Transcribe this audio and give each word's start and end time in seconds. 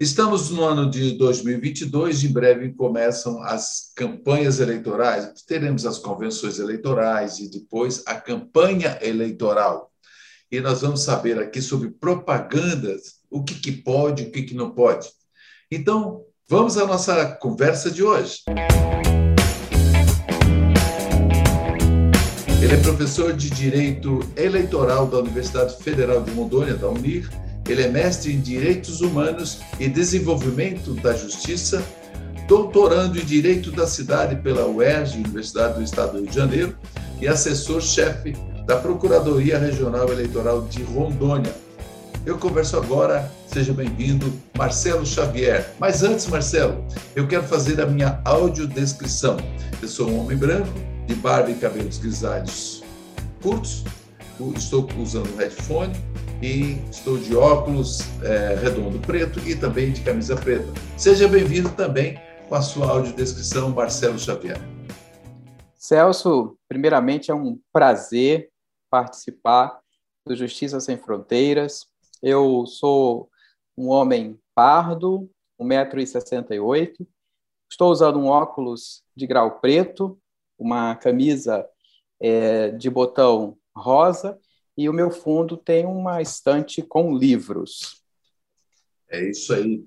Estamos 0.00 0.48
no 0.48 0.64
ano 0.64 0.88
de 0.88 1.12
2022, 1.12 2.24
em 2.24 2.32
breve 2.32 2.72
começam 2.72 3.42
as 3.42 3.92
campanhas 3.94 4.58
eleitorais, 4.58 5.30
teremos 5.46 5.84
as 5.84 5.98
convenções 5.98 6.58
eleitorais 6.58 7.38
e 7.38 7.50
depois 7.50 8.02
a 8.06 8.14
campanha 8.14 8.98
eleitoral. 9.02 9.92
E 10.50 10.58
nós 10.58 10.80
vamos 10.80 11.02
saber 11.02 11.38
aqui 11.38 11.60
sobre 11.60 11.90
propagandas, 11.90 13.16
o 13.30 13.44
que, 13.44 13.54
que 13.56 13.72
pode, 13.72 14.22
o 14.22 14.30
que, 14.30 14.44
que 14.44 14.54
não 14.54 14.70
pode. 14.70 15.06
Então, 15.70 16.24
vamos 16.48 16.78
à 16.78 16.86
nossa 16.86 17.32
conversa 17.32 17.90
de 17.90 18.02
hoje. 18.02 18.38
Ele 22.62 22.72
é 22.72 22.82
professor 22.82 23.34
de 23.34 23.50
Direito 23.50 24.20
Eleitoral 24.34 25.06
da 25.06 25.18
Universidade 25.18 25.76
Federal 25.82 26.22
de 26.22 26.30
Rondônia, 26.30 26.74
da 26.74 26.88
UNIR, 26.88 27.28
ele 27.70 27.82
é 27.82 27.88
mestre 27.88 28.32
em 28.32 28.40
Direitos 28.40 29.00
Humanos 29.00 29.60
e 29.78 29.88
Desenvolvimento 29.88 30.94
da 30.94 31.14
Justiça, 31.14 31.84
doutorando 32.48 33.18
em 33.18 33.24
Direito 33.24 33.70
da 33.70 33.86
Cidade 33.86 34.36
pela 34.36 34.66
UERJ, 34.66 35.18
Universidade 35.18 35.74
do 35.74 35.82
Estado 35.82 36.12
do 36.12 36.18
Rio 36.18 36.26
de 36.28 36.34
Janeiro, 36.34 36.76
e 37.20 37.28
assessor-chefe 37.28 38.32
da 38.66 38.76
Procuradoria 38.76 39.58
Regional 39.58 40.08
Eleitoral 40.08 40.62
de 40.62 40.82
Rondônia. 40.82 41.54
Eu 42.26 42.38
converso 42.38 42.76
agora, 42.76 43.30
seja 43.46 43.72
bem-vindo, 43.72 44.32
Marcelo 44.56 45.06
Xavier. 45.06 45.72
Mas 45.78 46.02
antes, 46.02 46.26
Marcelo, 46.26 46.84
eu 47.14 47.26
quero 47.26 47.44
fazer 47.44 47.80
a 47.80 47.86
minha 47.86 48.20
audiodescrição. 48.24 49.36
Eu 49.80 49.88
sou 49.88 50.10
um 50.10 50.20
homem 50.20 50.36
branco, 50.36 50.72
de 51.06 51.14
barba 51.14 51.50
e 51.50 51.54
cabelos 51.54 51.98
grisalhos 51.98 52.82
curtos, 53.40 53.84
estou 54.56 54.88
usando 54.98 55.34
headphone, 55.36 55.92
e 56.42 56.80
estou 56.90 57.18
de 57.18 57.36
óculos 57.36 58.00
é, 58.22 58.54
redondo 58.54 58.98
preto 59.00 59.38
e 59.40 59.54
também 59.54 59.92
de 59.92 60.02
camisa 60.02 60.34
preta. 60.34 60.72
Seja 60.96 61.28
bem-vindo 61.28 61.68
também 61.70 62.18
com 62.48 62.54
a 62.54 62.62
sua 62.62 62.90
audiodescrição, 62.90 63.70
Marcelo 63.70 64.18
Xavier. 64.18 64.58
Celso, 65.76 66.56
primeiramente 66.66 67.30
é 67.30 67.34
um 67.34 67.58
prazer 67.72 68.50
participar 68.88 69.80
do 70.26 70.34
Justiça 70.34 70.80
Sem 70.80 70.96
Fronteiras. 70.96 71.86
Eu 72.22 72.64
sou 72.66 73.30
um 73.76 73.88
homem 73.88 74.38
pardo, 74.54 75.30
1,68m, 75.60 77.06
estou 77.70 77.90
usando 77.90 78.18
um 78.18 78.26
óculos 78.26 79.02
de 79.14 79.26
grau 79.26 79.60
preto, 79.60 80.18
uma 80.58 80.94
camisa 80.96 81.66
é, 82.18 82.70
de 82.70 82.88
botão 82.88 83.56
rosa 83.74 84.38
e 84.76 84.88
o 84.88 84.92
meu 84.92 85.10
fundo 85.10 85.56
tem 85.56 85.86
uma 85.86 86.22
estante 86.22 86.82
com 86.82 87.16
livros. 87.16 88.02
É 89.08 89.28
isso 89.28 89.52
aí. 89.52 89.84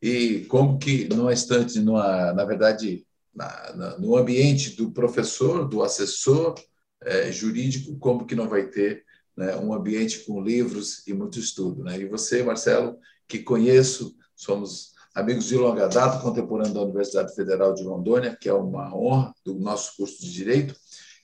E 0.00 0.44
como 0.46 0.78
que 0.78 1.08
numa 1.08 1.32
estante, 1.32 1.78
numa, 1.80 2.32
na 2.32 2.44
verdade, 2.44 3.06
na, 3.34 3.72
na, 3.74 3.98
no 3.98 4.16
ambiente 4.16 4.76
do 4.76 4.90
professor, 4.90 5.66
do 5.68 5.82
assessor 5.82 6.54
é, 7.02 7.32
jurídico, 7.32 7.98
como 7.98 8.26
que 8.26 8.34
não 8.34 8.48
vai 8.48 8.68
ter 8.68 9.04
né, 9.36 9.56
um 9.56 9.72
ambiente 9.72 10.20
com 10.20 10.42
livros 10.42 11.06
e 11.06 11.14
muito 11.14 11.38
estudo? 11.38 11.82
Né? 11.82 11.98
E 12.00 12.06
você, 12.06 12.42
Marcelo, 12.42 12.98
que 13.26 13.40
conheço, 13.40 14.14
somos 14.34 14.92
amigos 15.14 15.46
de 15.46 15.56
longa 15.56 15.88
data, 15.88 16.20
contemporâneo 16.20 16.74
da 16.74 16.82
Universidade 16.82 17.34
Federal 17.34 17.72
de 17.72 17.82
Rondônia, 17.82 18.36
que 18.38 18.48
é 18.48 18.52
uma 18.52 18.94
honra 18.94 19.34
do 19.44 19.54
nosso 19.54 19.96
curso 19.96 20.20
de 20.20 20.30
Direito, 20.30 20.76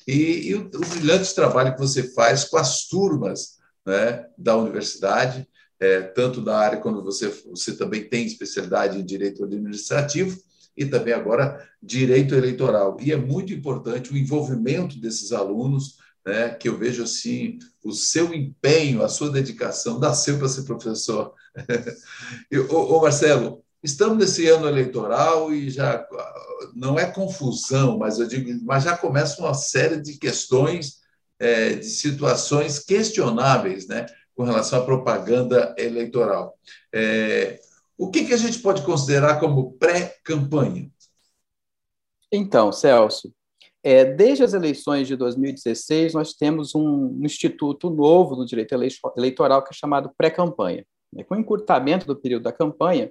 e, 0.07 0.49
e 0.49 0.55
o, 0.55 0.67
o, 0.67 0.87
brilhante 0.87 1.35
trabalho 1.35 1.75
que 1.75 1.81
você 1.81 2.13
faz 2.13 2.45
com 2.45 2.57
as 2.57 2.87
turmas 2.87 3.59
né, 3.87 4.27
da 4.37 4.57
universidade, 4.57 5.47
é, 5.81 6.01
tanto 6.01 6.41
na 6.41 6.57
área 6.57 6.81
quando 6.81 7.03
você, 7.03 7.29
você 7.29 7.77
também 7.77 8.09
tem 8.09 8.25
especialidade 8.25 8.99
em 8.99 9.05
direito 9.05 9.45
administrativo 9.45 10.39
e 10.77 10.87
também 10.87 11.13
agora 11.13 11.69
direito 11.83 12.35
eleitoral. 12.35 12.97
E 13.01 13.13
é 13.13 13.17
muito 13.17 13.53
importante 13.53 14.13
o 14.13 14.17
envolvimento 14.17 15.01
desses 15.01 15.33
alunos, 15.33 15.99
né, 16.25 16.51
que 16.51 16.69
eu 16.69 16.79
vejo 16.79 17.03
assim, 17.03 17.59
o 17.85 17.93
seu 17.93 18.33
empenho, 18.33 19.03
a 19.03 19.09
sua 19.09 19.31
dedicação, 19.31 19.99
nasceu 19.99 20.39
para 20.39 20.49
ser 20.49 20.63
professor. 20.63 21.35
ô 22.71 23.01
Marcelo, 23.01 23.62
Estamos 23.83 24.19
nesse 24.19 24.47
ano 24.49 24.69
eleitoral 24.69 25.53
e 25.53 25.69
já 25.69 26.07
não 26.75 26.99
é 26.99 27.11
confusão, 27.11 27.99
mas 27.99 28.19
eu 28.19 28.29
digo, 28.29 28.65
mas 28.65 28.85
já 28.85 28.97
começa 28.97 29.41
uma 29.41 29.55
série 29.55 30.01
de 30.01 30.19
questões, 30.19 31.01
é, 31.39 31.75
de 31.75 31.87
situações 31.87 32.79
questionáveis, 32.79 33.89
né, 33.89 34.07
com 34.37 34.45
relação 34.45 34.81
à 34.81 34.85
propaganda 34.85 35.75
eleitoral. 35.77 36.57
É, 36.95 37.61
o 37.99 38.11
que, 38.11 38.25
que 38.25 38.33
a 38.33 38.37
gente 38.37 38.61
pode 38.61 38.83
considerar 38.83 39.41
como 39.41 39.73
pré-campanha? 39.73 40.89
Então, 42.31 42.73
Celso, 42.73 43.33
é, 43.83 44.05
desde 44.05 44.45
as 44.45 44.55
eleições 44.55 45.09
de 45.09 45.17
2016, 45.17 46.15
nós 46.15 46.33
temos 46.35 46.75
um 46.75 47.19
instituto 47.25 47.91
novo 47.91 48.37
no 48.37 48.47
direito 48.47 48.75
eleitoral 49.17 49.63
que 49.63 49.75
é 49.75 49.77
chamado 49.77 50.13
pré-campanha. 50.17 50.87
Com 51.27 51.35
o 51.35 51.39
encurtamento 51.39 52.07
do 52.07 52.17
período 52.17 52.45
da 52.45 52.53
campanha, 52.53 53.11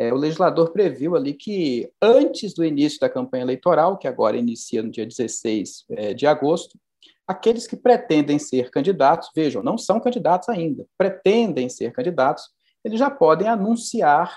é, 0.00 0.10
o 0.10 0.16
legislador 0.16 0.70
previu 0.70 1.14
ali 1.14 1.34
que 1.34 1.92
antes 2.00 2.54
do 2.54 2.64
início 2.64 2.98
da 2.98 3.10
campanha 3.10 3.44
eleitoral, 3.44 3.98
que 3.98 4.08
agora 4.08 4.34
inicia 4.34 4.82
no 4.82 4.90
dia 4.90 5.04
16 5.04 5.84
é, 5.90 6.14
de 6.14 6.26
agosto, 6.26 6.78
aqueles 7.26 7.66
que 7.66 7.76
pretendem 7.76 8.38
ser 8.38 8.70
candidatos, 8.70 9.28
vejam, 9.36 9.62
não 9.62 9.76
são 9.76 10.00
candidatos 10.00 10.48
ainda, 10.48 10.86
pretendem 10.96 11.68
ser 11.68 11.92
candidatos, 11.92 12.44
eles 12.82 12.98
já 12.98 13.10
podem 13.10 13.46
anunciar 13.46 14.34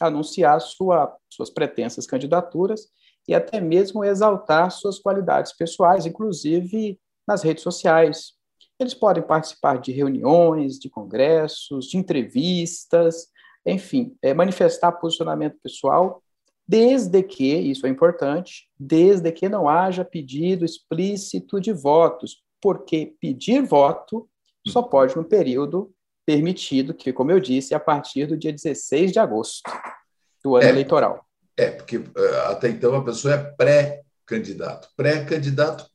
anunciar 0.00 0.60
sua, 0.60 1.14
suas 1.28 1.50
pretensas 1.50 2.06
candidaturas 2.06 2.88
e 3.28 3.34
até 3.34 3.60
mesmo 3.60 4.04
exaltar 4.04 4.70
suas 4.70 4.98
qualidades 4.98 5.52
pessoais, 5.52 6.06
inclusive 6.06 6.98
nas 7.26 7.42
redes 7.42 7.62
sociais. 7.62 8.32
Eles 8.78 8.94
podem 8.94 9.22
participar 9.22 9.78
de 9.78 9.92
reuniões, 9.92 10.78
de 10.78 10.88
congressos, 10.88 11.86
de 11.86 11.98
entrevistas, 11.98 13.26
enfim, 13.64 14.16
é 14.22 14.32
manifestar 14.32 14.92
posicionamento 14.92 15.58
pessoal, 15.62 16.22
desde 16.66 17.22
que, 17.22 17.52
isso 17.54 17.86
é 17.86 17.90
importante, 17.90 18.68
desde 18.78 19.30
que 19.32 19.48
não 19.48 19.68
haja 19.68 20.04
pedido 20.04 20.64
explícito 20.64 21.60
de 21.60 21.72
votos, 21.72 22.42
porque 22.60 23.14
pedir 23.20 23.62
voto 23.62 24.28
só 24.66 24.82
pode 24.82 25.16
no 25.16 25.24
período 25.24 25.92
permitido, 26.24 26.94
que, 26.94 27.12
como 27.12 27.32
eu 27.32 27.40
disse, 27.40 27.74
é 27.74 27.76
a 27.76 27.80
partir 27.80 28.26
do 28.26 28.36
dia 28.36 28.52
16 28.52 29.10
de 29.10 29.18
agosto 29.18 29.62
do 30.44 30.54
ano 30.56 30.66
é, 30.66 30.68
eleitoral. 30.68 31.26
É, 31.56 31.70
porque 31.70 31.96
eh, 31.96 32.36
até 32.46 32.68
então 32.68 32.94
a 32.94 33.04
pessoa 33.04 33.34
é 33.34 33.38
pré-candidato. 33.38 34.88
Pré-candidato, 34.96 35.90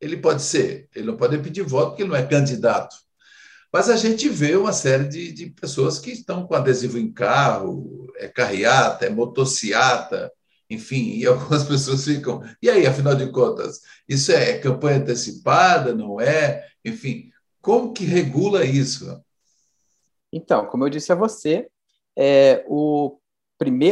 ele 0.00 0.16
pode 0.16 0.42
ser, 0.42 0.88
ele 0.94 1.06
não 1.06 1.16
pode 1.16 1.38
pedir 1.38 1.62
voto 1.62 1.90
porque 1.90 2.02
ele 2.02 2.10
não 2.10 2.16
é 2.16 2.26
candidato. 2.26 2.96
Mas 3.72 3.88
a 3.88 3.96
gente 3.96 4.28
vê 4.28 4.56
uma 4.56 4.72
série 4.72 5.08
de, 5.08 5.32
de 5.32 5.46
pessoas 5.50 5.98
que 5.98 6.10
estão 6.10 6.46
com 6.46 6.54
adesivo 6.54 6.98
em 6.98 7.12
carro, 7.12 8.12
é 8.16 8.26
carreata, 8.26 9.06
é 9.06 9.10
motociata, 9.10 10.32
enfim, 10.68 11.16
e 11.16 11.26
algumas 11.26 11.64
pessoas 11.64 12.04
ficam. 12.04 12.42
E 12.62 12.68
aí, 12.68 12.86
afinal 12.86 13.14
de 13.14 13.30
contas, 13.30 13.80
isso 14.08 14.32
é 14.32 14.58
campanha 14.58 14.98
antecipada, 14.98 15.94
não 15.94 16.20
é? 16.20 16.66
Enfim, 16.84 17.30
como 17.60 17.92
que 17.92 18.04
regula 18.04 18.64
isso? 18.64 19.22
Então, 20.32 20.66
como 20.66 20.84
eu 20.84 20.90
disse 20.90 21.12
a 21.12 21.16
você, 21.16 21.68
é, 22.16 22.64
o 22.68 23.16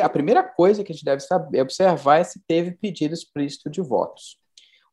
a 0.02 0.08
primeira 0.08 0.42
coisa 0.42 0.82
que 0.82 0.90
a 0.90 0.94
gente 0.94 1.04
deve 1.04 1.20
saber, 1.20 1.60
observar 1.60 2.20
é 2.20 2.24
se 2.24 2.40
teve 2.46 2.70
pedido 2.72 3.12
explícito 3.12 3.68
de 3.68 3.82
votos. 3.82 4.38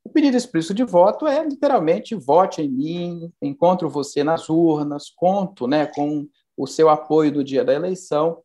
O 0.05 0.09
pedido 0.09 0.37
explícito 0.37 0.73
de 0.75 0.83
voto 0.83 1.25
é 1.25 1.43
literalmente 1.43 2.13
vote 2.13 2.61
em 2.61 2.69
mim, 2.69 3.33
encontro 3.41 3.89
você 3.89 4.23
nas 4.23 4.49
urnas, 4.49 5.09
conto 5.09 5.67
né, 5.67 5.87
com 5.87 6.27
o 6.55 6.67
seu 6.67 6.89
apoio 6.89 7.33
no 7.33 7.43
dia 7.43 7.65
da 7.65 7.73
eleição. 7.73 8.37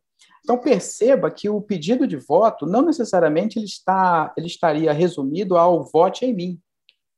Então 0.43 0.57
perceba 0.57 1.29
que 1.29 1.47
o 1.47 1.61
pedido 1.61 2.07
de 2.07 2.17
voto 2.17 2.65
não 2.65 2.81
necessariamente 2.81 3.59
ele, 3.59 3.67
está, 3.67 4.33
ele 4.35 4.47
estaria 4.47 4.91
resumido 4.91 5.55
ao 5.55 5.83
vote 5.83 6.25
em 6.25 6.33
mim. 6.33 6.59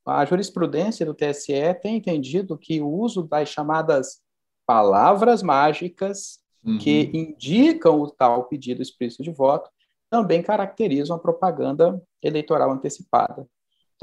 A 0.06 0.25
jurisprudência 0.25 1.06
do 1.06 1.13
TSE 1.13 1.73
tem 1.81 1.95
entendido 1.95 2.57
que 2.57 2.81
o 2.81 2.89
uso 2.89 3.23
das 3.23 3.47
chamadas 3.47 4.21
palavras 4.68 5.41
mágicas 5.41 6.39
uhum. 6.65 6.77
que 6.77 7.09
indicam 7.13 8.01
o 8.01 8.12
tal 8.12 8.44
pedido 8.44 8.81
explícito 8.81 9.23
de 9.23 9.31
voto 9.31 9.69
também 10.09 10.44
caracterizam 10.44 11.15
a 11.15 11.19
propaganda 11.19 12.03
eleitoral 12.21 12.71
antecipada. 12.71 13.47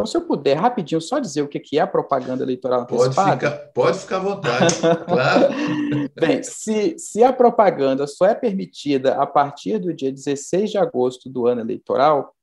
Então, 0.01 0.07
se 0.07 0.17
eu 0.17 0.23
puder 0.23 0.57
rapidinho 0.57 0.99
só 0.99 1.19
dizer 1.19 1.43
o 1.43 1.49
que 1.49 1.77
é 1.77 1.83
a 1.83 1.87
propaganda 1.87 2.43
eleitoral 2.43 2.81
antecipada. 2.81 3.15
Pode 3.15 3.35
ficar, 3.35 3.73
pode 3.75 3.99
ficar 3.99 4.17
à 4.17 4.21
vontade, 4.21 4.75
claro. 5.05 5.49
Bem, 6.19 6.43
se, 6.43 6.99
se 6.99 7.23
a 7.23 7.31
propaganda 7.31 8.07
só 8.07 8.25
é 8.25 8.35
permitida 8.35 9.17
a 9.17 9.27
partir 9.27 9.79
do 9.79 9.93
dia 9.93 10.11
16 10.11 10.71
de 10.71 10.79
agosto 10.79 11.29
do 11.29 11.47
ano 11.47 11.61
eleitoral, 11.61 12.35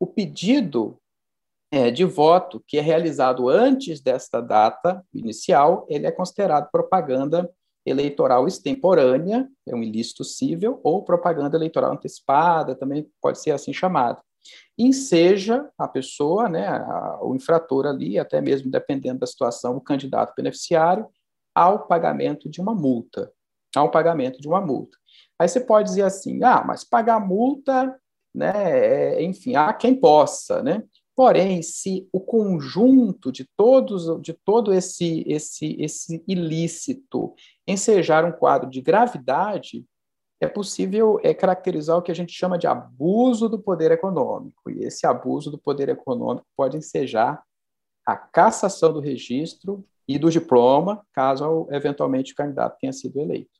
o 0.00 0.06
pedido 0.08 0.98
é, 1.70 1.92
de 1.92 2.04
voto 2.04 2.60
que 2.66 2.76
é 2.76 2.80
realizado 2.80 3.48
antes 3.48 4.00
desta 4.00 4.40
data 4.40 5.00
inicial, 5.14 5.86
ele 5.88 6.08
é 6.08 6.10
considerado 6.10 6.72
propaganda 6.72 7.48
eleitoral 7.86 8.48
extemporânea, 8.48 9.48
é 9.64 9.76
um 9.76 9.82
ilícito 9.82 10.24
cível, 10.24 10.80
ou 10.82 11.04
propaganda 11.04 11.56
eleitoral 11.56 11.92
antecipada, 11.92 12.74
também 12.74 13.08
pode 13.22 13.40
ser 13.40 13.52
assim 13.52 13.72
chamado. 13.72 14.20
Enseja 14.78 15.68
a 15.78 15.88
pessoa, 15.88 16.48
né, 16.48 16.66
a, 16.66 17.18
o 17.22 17.34
infrator 17.34 17.86
ali, 17.86 18.18
até 18.18 18.40
mesmo 18.40 18.70
dependendo 18.70 19.20
da 19.20 19.26
situação, 19.26 19.76
o 19.76 19.80
candidato 19.80 20.34
beneficiário, 20.36 21.06
ao 21.54 21.86
pagamento 21.86 22.48
de 22.48 22.60
uma 22.60 22.74
multa. 22.74 23.32
Ao 23.74 23.90
pagamento 23.90 24.40
de 24.40 24.48
uma 24.48 24.60
multa. 24.60 24.96
Aí 25.38 25.48
você 25.48 25.60
pode 25.60 25.88
dizer 25.88 26.02
assim, 26.02 26.42
ah, 26.44 26.62
mas 26.66 26.84
pagar 26.84 27.20
multa, 27.20 27.94
né, 28.34 28.52
é, 29.16 29.22
enfim, 29.22 29.54
há 29.56 29.72
quem 29.72 29.94
possa, 29.94 30.62
né? 30.62 30.82
Porém, 31.16 31.62
se 31.62 32.06
o 32.12 32.20
conjunto 32.20 33.32
de 33.32 33.48
todos, 33.56 34.20
de 34.20 34.34
todo 34.34 34.74
esse, 34.74 35.24
esse, 35.26 35.74
esse 35.80 36.22
ilícito 36.28 37.34
ensejar 37.66 38.22
um 38.26 38.32
quadro 38.32 38.68
de 38.68 38.82
gravidade, 38.82 39.86
é 40.40 40.46
possível 40.46 41.18
é, 41.22 41.32
caracterizar 41.32 41.96
o 41.96 42.02
que 42.02 42.12
a 42.12 42.14
gente 42.14 42.32
chama 42.32 42.58
de 42.58 42.66
abuso 42.66 43.48
do 43.48 43.58
poder 43.58 43.90
econômico. 43.90 44.70
E 44.70 44.84
esse 44.84 45.06
abuso 45.06 45.50
do 45.50 45.58
poder 45.58 45.88
econômico 45.88 46.46
pode 46.56 46.76
ensejar 46.76 47.42
a 48.04 48.16
cassação 48.16 48.92
do 48.92 49.00
registro 49.00 49.84
e 50.06 50.18
do 50.18 50.30
diploma, 50.30 51.04
caso 51.12 51.66
eventualmente 51.70 52.32
o 52.32 52.36
candidato 52.36 52.78
tenha 52.78 52.92
sido 52.92 53.18
eleito. 53.18 53.50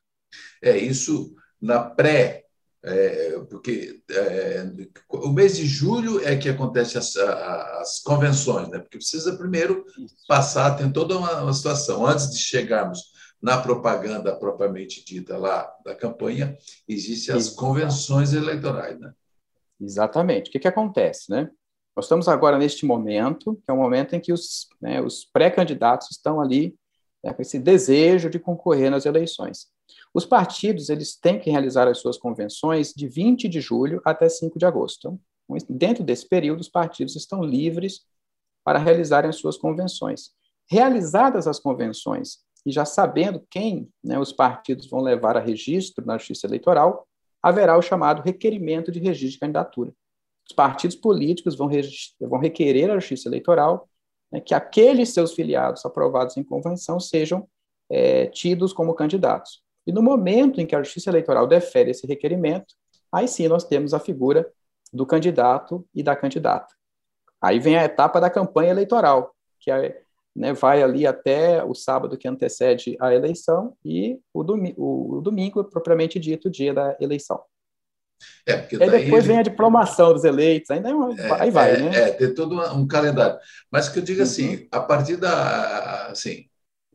É 0.63 0.77
isso 0.77 1.35
na 1.61 1.83
pré 1.83 2.47
é, 2.87 3.41
porque 3.51 4.01
é, 4.09 4.65
o 5.09 5.29
mês 5.31 5.57
de 5.57 5.67
julho 5.67 6.25
é 6.25 6.37
que 6.37 6.49
acontece 6.49 6.97
as, 6.97 7.17
as, 7.17 8.01
convenções, 8.01 8.69
né? 8.69 8.79
Porque 8.79 8.99
precisa 8.99 9.37
primeiro 9.37 9.85
passar, 10.29 10.77
tem 10.77 10.93
toda 10.93 11.19
uma, 11.19 11.43
uma, 11.43 11.53
situação. 11.53 12.07
Antes 12.07 12.31
de 12.31 12.39
chegarmos 12.39 13.01
na 13.41 13.59
propaganda 13.59 14.35
propriamente 14.35 15.05
dita 15.05 15.37
lá 15.37 15.73
da 15.85 15.95
campanha, 15.95 16.57
existem 16.89 17.35
as 17.35 17.51
convenções 17.51 18.33
eleitorais, 18.33 18.99
né? 18.99 19.13
Exatamente. 19.81 20.49
O 20.49 20.53
que, 20.53 20.59
que 20.59 20.69
acontece, 20.69 21.31
né? 21.31 21.51
Nós 21.95 22.07
estamos 22.07 22.29
agora 22.29 22.59
neste 22.59 22.85
momento, 22.85 23.57
que 23.57 23.71
é 23.71 23.73
o 23.73 23.77
momento 23.77 24.15
em 24.15 24.21
que 24.21 24.33
os, 24.33 24.69
né, 24.81 25.01
os 25.01 25.25
pré-candidatos 25.25 26.11
estão 26.11 26.41
ali 26.41 26.75
né, 27.25 27.33
com 27.33 27.41
esse 27.41 27.59
desejo 27.59 28.29
de 28.29 28.39
concorrer 28.39 28.91
nas 28.91 29.07
eleições. 29.07 29.69
Os 30.13 30.27
partidos 30.27 30.91
eles 30.91 31.17
têm 31.17 31.39
que 31.39 31.51
realizar 31.51 31.89
as 31.89 31.99
suas 31.99 32.19
convenções 32.19 32.93
de 32.95 33.09
20 33.09 33.49
de 33.49 33.61
julho 33.61 34.01
até 34.05 34.29
5 34.29 34.59
de 34.59 34.67
agosto. 34.67 35.19
Então, 35.49 35.59
dentro 35.71 36.05
desse 36.05 36.29
período, 36.29 36.61
os 36.61 36.69
partidos 36.69 37.17
estão 37.17 37.43
livres 37.43 38.01
para 38.65 38.79
realizarem 38.79 39.31
as 39.31 39.37
suas 39.37 39.57
convenções. 39.57 40.31
Realizadas 40.69 41.47
as 41.47 41.59
convenções 41.59 42.39
e 42.67 42.73
já 42.73 42.85
sabendo 42.85 43.47
quem 43.49 43.89
né, 44.03 44.19
os 44.19 44.33
partidos 44.33 44.91
vão 44.91 45.01
levar 45.01 45.37
a 45.37 45.41
registro 45.41 46.05
na 46.05 46.19
Justiça 46.19 46.49
Eleitoral, 46.49 47.07
haverá 47.41 47.79
o 47.79 47.83
chamado 47.83 48.23
requerimento 48.23 48.91
de 48.91 48.99
registro 48.99 49.35
de 49.35 49.39
candidatura. 49.39 49.93
Os 50.49 50.55
partidos 50.55 50.97
políticos 50.97 51.57
vão, 51.57 51.71
vão 52.21 52.41
requerer 52.41 52.91
à 52.91 52.99
Justiça 52.99 53.29
Eleitoral 53.29 53.89
né, 54.33 54.41
que 54.41 54.53
aqueles 54.53 55.11
seus 55.11 55.33
filiados 55.33 55.87
aprovados 55.87 56.37
em 56.37 56.43
convenção 56.43 56.99
sejam 56.99 57.49
é, 57.89 58.27
tidos 58.27 58.73
como 58.73 58.95
candidatos. 58.95 59.63
E 59.87 59.93
no 59.93 60.03
momento 60.03 60.61
em 60.61 60.67
que 60.67 60.75
a 60.75 60.83
Justiça 60.83 61.11
Eleitoral 61.11 61.47
defere 61.47 61.93
esse 61.93 62.05
requerimento, 62.05 62.75
aí 63.13 63.29
sim 63.29 63.47
nós 63.47 63.63
temos 63.63 63.95
a 63.95 64.01
figura 64.01 64.51
do 64.93 65.07
candidato 65.07 65.87
e 65.95 66.03
da 66.03 66.17
candidata. 66.17 66.75
Aí 67.41 67.61
vem 67.61 67.77
a 67.77 67.85
etapa 67.85 68.21
da 68.21 68.29
campanha 68.29 68.71
eleitoral, 68.71 69.33
que 69.61 69.71
é, 69.71 70.03
né, 70.37 70.53
vai 70.53 70.83
ali 70.83 71.07
até 71.07 71.65
o 71.65 71.75
sábado 71.75 72.17
que 72.19 72.29
antecede 72.29 72.97
a 73.01 73.15
eleição 73.15 73.75
e 73.85 74.19
o, 74.33 74.45
domi 74.45 74.75
o, 74.77 75.21
domingo, 75.23 75.65
propriamente 75.65 76.21
dito, 76.21 76.49
o 76.49 76.51
dia 76.51 76.75
da 76.75 76.97
eleição. 77.01 77.41
É, 78.47 78.57
porque 78.57 78.77
e 78.77 78.79
depois 78.79 79.25
ele... 79.25 79.29
vem 79.29 79.39
a 79.39 79.43
diplomação 79.43 80.13
dos 80.13 80.25
eleitos, 80.25 80.71
ainda 80.71 80.91
é 80.91 80.95
uma... 80.95 81.21
é, 81.21 81.43
aí 81.43 81.51
vai, 81.51 81.75
é, 81.75 81.79
né? 81.79 81.99
É, 81.99 82.11
tem 82.13 82.35
todo 82.35 82.55
um 82.75 82.87
calendário. 82.87 83.39
Mas 83.71 83.89
que 83.89 83.99
eu 83.99 84.03
digo 84.03 84.23
assim, 84.23 84.57
uhum. 84.57 84.69
a 84.71 84.81
partir 84.81 85.17
da... 85.17 86.07
Assim, 86.09 86.47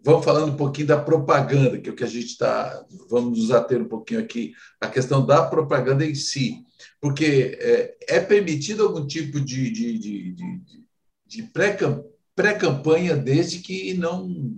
Vamos 0.03 0.25
falando 0.25 0.51
um 0.51 0.57
pouquinho 0.57 0.87
da 0.87 0.99
propaganda, 0.99 1.79
que 1.79 1.87
é 1.87 1.91
o 1.91 1.95
que 1.95 2.03
a 2.03 2.07
gente 2.07 2.25
está. 2.25 2.83
Vamos 3.07 3.37
nos 3.37 3.51
ater 3.51 3.79
um 3.79 3.87
pouquinho 3.87 4.19
aqui, 4.19 4.53
a 4.79 4.87
questão 4.87 5.23
da 5.23 5.45
propaganda 5.45 6.03
em 6.03 6.15
si. 6.15 6.65
Porque 6.99 7.57
é, 7.59 8.15
é 8.15 8.19
permitido 8.19 8.83
algum 8.83 9.05
tipo 9.05 9.39
de, 9.39 9.69
de, 9.69 9.99
de, 9.99 10.31
de, 10.33 10.61
de 11.27 11.43
pré-campanha, 11.43 12.03
desde 13.15 13.59
que 13.59 13.93
não. 13.93 14.57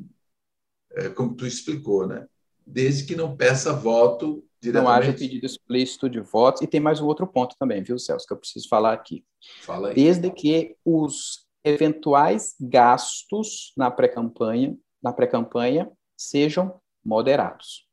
É, 0.91 1.09
como 1.09 1.35
tu 1.35 1.45
explicou, 1.45 2.07
né? 2.07 2.27
Desde 2.65 3.05
que 3.05 3.15
não 3.15 3.35
peça 3.35 3.73
voto 3.73 4.45
Não 4.71 4.87
haja 4.87 5.11
pedido 5.11 5.45
explícito 5.45 6.09
de 6.09 6.21
votos. 6.21 6.61
E 6.61 6.67
tem 6.67 6.79
mais 6.79 7.01
um 7.01 7.05
outro 7.05 7.27
ponto 7.27 7.55
também, 7.59 7.83
viu, 7.83 7.99
Celso, 7.99 8.25
que 8.25 8.33
eu 8.33 8.37
preciso 8.37 8.69
falar 8.69 8.93
aqui. 8.93 9.25
Fala 9.61 9.89
aí. 9.89 9.95
Desde 9.95 10.31
que 10.31 10.77
os 10.85 11.45
eventuais 11.63 12.55
gastos 12.59 13.73
na 13.75 13.89
pré-campanha 13.89 14.77
na 15.03 15.11
pré-campanha 15.11 15.91
sejam 16.15 16.79
moderados. 17.03 17.85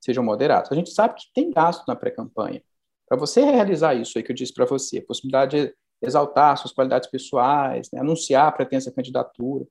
Sejam 0.00 0.24
moderados. 0.24 0.72
A 0.72 0.74
gente 0.74 0.90
sabe 0.90 1.14
que 1.14 1.26
tem 1.32 1.50
gasto 1.50 1.86
na 1.86 1.94
pré-campanha. 1.94 2.62
Para 3.06 3.16
você 3.16 3.44
realizar 3.44 3.94
isso 3.94 4.18
aí 4.18 4.24
que 4.24 4.32
eu 4.32 4.36
disse 4.36 4.52
para 4.52 4.64
você, 4.64 4.98
a 4.98 5.06
possibilidade 5.06 5.66
de 5.66 5.74
exaltar 6.02 6.56
suas 6.56 6.72
qualidades 6.72 7.10
pessoais, 7.10 7.88
né, 7.92 8.00
anunciar 8.00 8.48
a 8.48 8.52
pretensa 8.52 8.92
candidatura, 8.92 9.66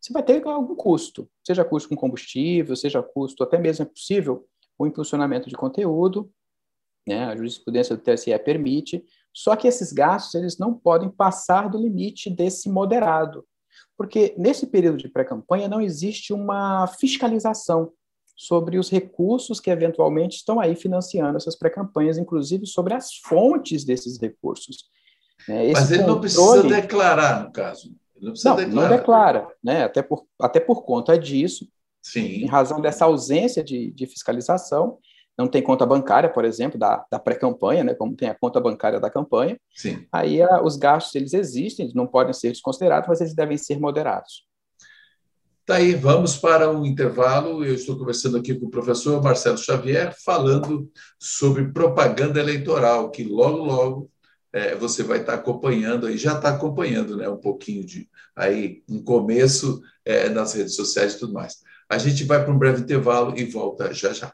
você 0.00 0.12
vai 0.12 0.22
ter 0.22 0.46
algum 0.46 0.74
custo, 0.74 1.28
seja 1.42 1.64
custo 1.64 1.88
com 1.88 1.96
combustível, 1.96 2.76
seja 2.76 3.02
custo, 3.02 3.42
até 3.42 3.58
mesmo 3.58 3.84
é 3.84 3.86
possível, 3.86 4.46
o 4.78 4.86
impulsionamento 4.86 5.48
de 5.48 5.56
conteúdo, 5.56 6.30
né, 7.06 7.24
a 7.24 7.36
jurisprudência 7.36 7.96
do 7.96 8.02
TSE 8.02 8.38
permite, 8.40 9.04
só 9.32 9.56
que 9.56 9.66
esses 9.66 9.92
gastos 9.92 10.34
eles 10.34 10.58
não 10.58 10.74
podem 10.74 11.08
passar 11.08 11.68
do 11.68 11.78
limite 11.78 12.28
desse 12.28 12.68
moderado. 12.68 13.46
Porque 13.96 14.34
nesse 14.36 14.66
período 14.66 14.98
de 14.98 15.08
pré-campanha 15.08 15.68
não 15.68 15.80
existe 15.80 16.32
uma 16.32 16.86
fiscalização 16.86 17.92
sobre 18.36 18.78
os 18.78 18.90
recursos 18.90 19.60
que 19.60 19.70
eventualmente 19.70 20.36
estão 20.36 20.58
aí 20.60 20.74
financiando 20.74 21.36
essas 21.36 21.56
pré-campanhas, 21.56 22.18
inclusive 22.18 22.66
sobre 22.66 22.92
as 22.94 23.16
fontes 23.16 23.84
desses 23.84 24.20
recursos. 24.20 24.84
Né? 25.48 25.72
Mas 25.72 25.90
ele 25.90 26.02
controle... 26.02 26.06
não 26.06 26.20
precisa 26.20 26.62
declarar, 26.62 27.44
no 27.44 27.52
caso. 27.52 27.94
Ele 28.16 28.26
não, 28.26 28.32
não, 28.44 28.56
declarar. 28.56 28.88
não 28.88 28.96
declara, 28.96 29.48
né? 29.62 29.84
até, 29.84 30.02
por, 30.02 30.24
até 30.40 30.60
por 30.60 30.84
conta 30.84 31.18
disso, 31.18 31.66
Sim. 32.02 32.20
em 32.20 32.46
razão 32.46 32.80
dessa 32.80 33.04
ausência 33.04 33.62
de, 33.62 33.90
de 33.90 34.06
fiscalização, 34.06 34.98
não 35.36 35.48
tem 35.48 35.62
conta 35.62 35.84
bancária, 35.84 36.28
por 36.28 36.44
exemplo, 36.44 36.78
da, 36.78 37.04
da 37.10 37.18
pré-campanha, 37.18 37.82
né, 37.82 37.94
como 37.94 38.14
tem 38.14 38.28
a 38.28 38.34
conta 38.34 38.60
bancária 38.60 39.00
da 39.00 39.10
campanha, 39.10 39.58
Sim. 39.74 40.06
aí 40.12 40.40
a, 40.40 40.62
os 40.62 40.76
gastos 40.76 41.14
eles 41.16 41.34
existem, 41.34 41.84
eles 41.84 41.94
não 41.94 42.06
podem 42.06 42.32
ser 42.32 42.50
desconsiderados, 42.50 43.08
mas 43.08 43.20
eles 43.20 43.34
devem 43.34 43.58
ser 43.58 43.80
moderados. 43.80 44.46
Tá 45.66 45.76
aí, 45.76 45.94
vamos 45.94 46.36
para 46.36 46.70
um 46.70 46.84
intervalo. 46.84 47.64
Eu 47.64 47.74
estou 47.74 47.96
conversando 47.96 48.36
aqui 48.36 48.54
com 48.54 48.66
o 48.66 48.70
professor 48.70 49.22
Marcelo 49.22 49.56
Xavier, 49.56 50.14
falando 50.22 50.90
sobre 51.18 51.72
propaganda 51.72 52.38
eleitoral, 52.38 53.10
que 53.10 53.24
logo, 53.24 53.64
logo 53.64 54.10
é, 54.54 54.76
você 54.76 55.02
vai 55.02 55.18
estar 55.18 55.34
acompanhando, 55.34 56.06
aí 56.06 56.16
já 56.16 56.34
está 56.34 56.50
acompanhando 56.50 57.16
né, 57.16 57.28
um 57.28 57.36
pouquinho 57.36 57.84
de 57.84 58.08
aí 58.36 58.84
um 58.88 59.02
começo 59.02 59.82
é, 60.04 60.28
nas 60.28 60.54
redes 60.54 60.76
sociais 60.76 61.14
e 61.14 61.18
tudo 61.18 61.32
mais. 61.32 61.56
A 61.90 61.98
gente 61.98 62.22
vai 62.22 62.42
para 62.42 62.52
um 62.52 62.58
breve 62.58 62.82
intervalo 62.82 63.36
e 63.36 63.44
volta 63.44 63.92
já 63.92 64.12
já. 64.12 64.32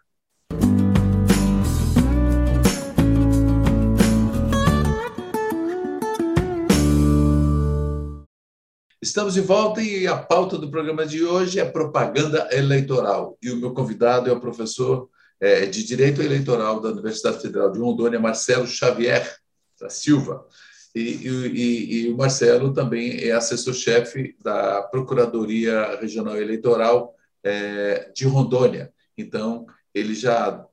Estamos 9.03 9.33
de 9.33 9.41
volta 9.41 9.81
e 9.81 10.07
a 10.07 10.19
pauta 10.19 10.59
do 10.59 10.71
programa 10.71 11.07
de 11.07 11.25
hoje 11.25 11.59
é 11.59 11.65
propaganda 11.65 12.47
eleitoral. 12.53 13.39
E 13.43 13.51
o 13.51 13.57
meu 13.57 13.73
convidado 13.73 14.29
é 14.29 14.33
o 14.33 14.39
professor 14.39 15.09
é, 15.41 15.65
de 15.65 15.83
Direito 15.83 16.21
Eleitoral 16.21 16.79
da 16.79 16.91
Universidade 16.91 17.41
Federal 17.41 17.73
de 17.73 17.79
Rondônia, 17.79 18.21
Marcelo 18.21 18.67
Xavier 18.67 19.40
da 19.81 19.91
Silva. 19.91 20.47
E, 20.95 21.01
e, 21.01 22.03
e 22.03 22.09
o 22.11 22.17
Marcelo 22.17 22.73
também 22.73 23.23
é 23.23 23.33
assessor-chefe 23.33 24.37
da 24.43 24.83
Procuradoria 24.83 25.99
Regional 26.01 26.37
Eleitoral 26.37 27.15
é, 27.43 28.11
de 28.15 28.25
Rondônia. 28.27 28.93
Então, 29.17 29.67
ele 29.95 30.15
já 30.15 30.67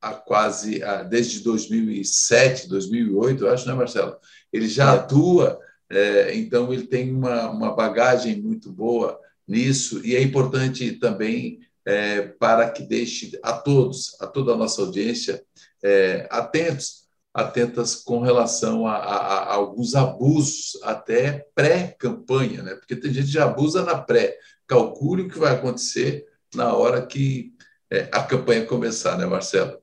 há 0.00 0.14
quase, 0.14 0.80
desde 1.08 1.40
2007, 1.40 2.68
2008, 2.68 3.44
eu 3.44 3.52
acho, 3.52 3.66
né, 3.66 3.74
Marcelo? 3.74 4.16
Ele 4.52 4.68
já 4.68 4.94
é. 4.94 4.96
atua 4.96 5.60
é, 5.90 6.34
então, 6.36 6.72
ele 6.72 6.86
tem 6.86 7.14
uma, 7.14 7.50
uma 7.50 7.74
bagagem 7.74 8.40
muito 8.40 8.70
boa 8.70 9.18
nisso, 9.46 10.04
e 10.04 10.14
é 10.14 10.22
importante 10.22 10.92
também 10.92 11.60
é, 11.84 12.20
para 12.20 12.70
que 12.70 12.82
deixe 12.82 13.38
a 13.42 13.54
todos, 13.54 14.14
a 14.20 14.26
toda 14.26 14.52
a 14.52 14.56
nossa 14.56 14.82
audiência, 14.82 15.42
é, 15.82 16.28
atentos, 16.30 17.07
atentas 17.34 17.94
com 17.94 18.20
relação 18.20 18.86
a, 18.86 18.96
a, 18.96 19.16
a 19.16 19.54
alguns 19.54 19.94
abusos, 19.94 20.78
até 20.82 21.46
pré-campanha, 21.54 22.62
né? 22.62 22.74
porque 22.74 22.96
tem 22.96 23.12
gente 23.12 23.26
que 23.26 23.32
já 23.32 23.44
abusa 23.44 23.84
na 23.84 23.98
pré. 24.00 24.36
Calcule 24.66 25.22
o 25.22 25.28
que 25.28 25.38
vai 25.38 25.54
acontecer 25.54 26.26
na 26.54 26.74
hora 26.74 27.06
que 27.06 27.54
é, 27.90 28.08
a 28.12 28.22
campanha 28.22 28.66
começar, 28.66 29.16
né, 29.16 29.24
Marcelo? 29.24 29.80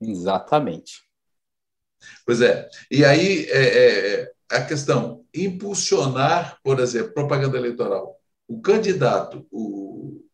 Exatamente. 0.00 1.02
Pois 2.24 2.40
é. 2.40 2.68
E 2.90 3.04
aí 3.04 3.46
é, 3.46 4.20
é, 4.20 4.32
a 4.50 4.62
questão 4.62 5.24
impulsionar, 5.34 6.58
por 6.62 6.80
exemplo, 6.80 7.14
propaganda 7.14 7.56
eleitoral. 7.56 8.18
O 8.48 8.60
candidato, 8.60 9.46
o, 9.50 10.24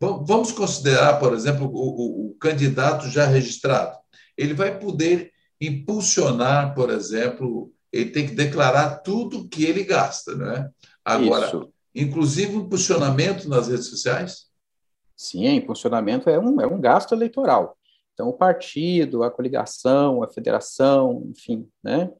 vamos 0.00 0.52
considerar, 0.52 1.18
por 1.18 1.32
exemplo, 1.32 1.66
o, 1.66 1.70
o, 1.70 2.30
o 2.30 2.34
candidato 2.34 3.08
já 3.08 3.26
registrado. 3.26 3.96
Ele 4.36 4.54
vai 4.54 4.78
poder 4.78 5.31
impulsionar, 5.66 6.74
por 6.74 6.90
exemplo, 6.90 7.72
ele 7.92 8.10
tem 8.10 8.26
que 8.26 8.34
declarar 8.34 8.98
tudo 8.98 9.48
que 9.48 9.64
ele 9.64 9.84
gasta, 9.84 10.34
não 10.34 10.50
é? 10.50 10.70
Agora, 11.04 11.46
Isso. 11.46 11.72
inclusive 11.94 12.56
o 12.56 12.62
impulsionamento 12.62 13.48
nas 13.48 13.68
redes 13.68 13.86
sociais? 13.86 14.46
Sim, 15.16 15.46
impulsionamento 15.46 16.28
é 16.28 16.38
um, 16.38 16.60
é 16.60 16.66
um 16.66 16.80
gasto 16.80 17.14
eleitoral. 17.14 17.76
Então, 18.12 18.28
o 18.28 18.32
partido, 18.32 19.22
a 19.22 19.30
coligação, 19.30 20.22
a 20.22 20.28
federação, 20.28 21.22
enfim, 21.30 21.68
né, 21.82 22.10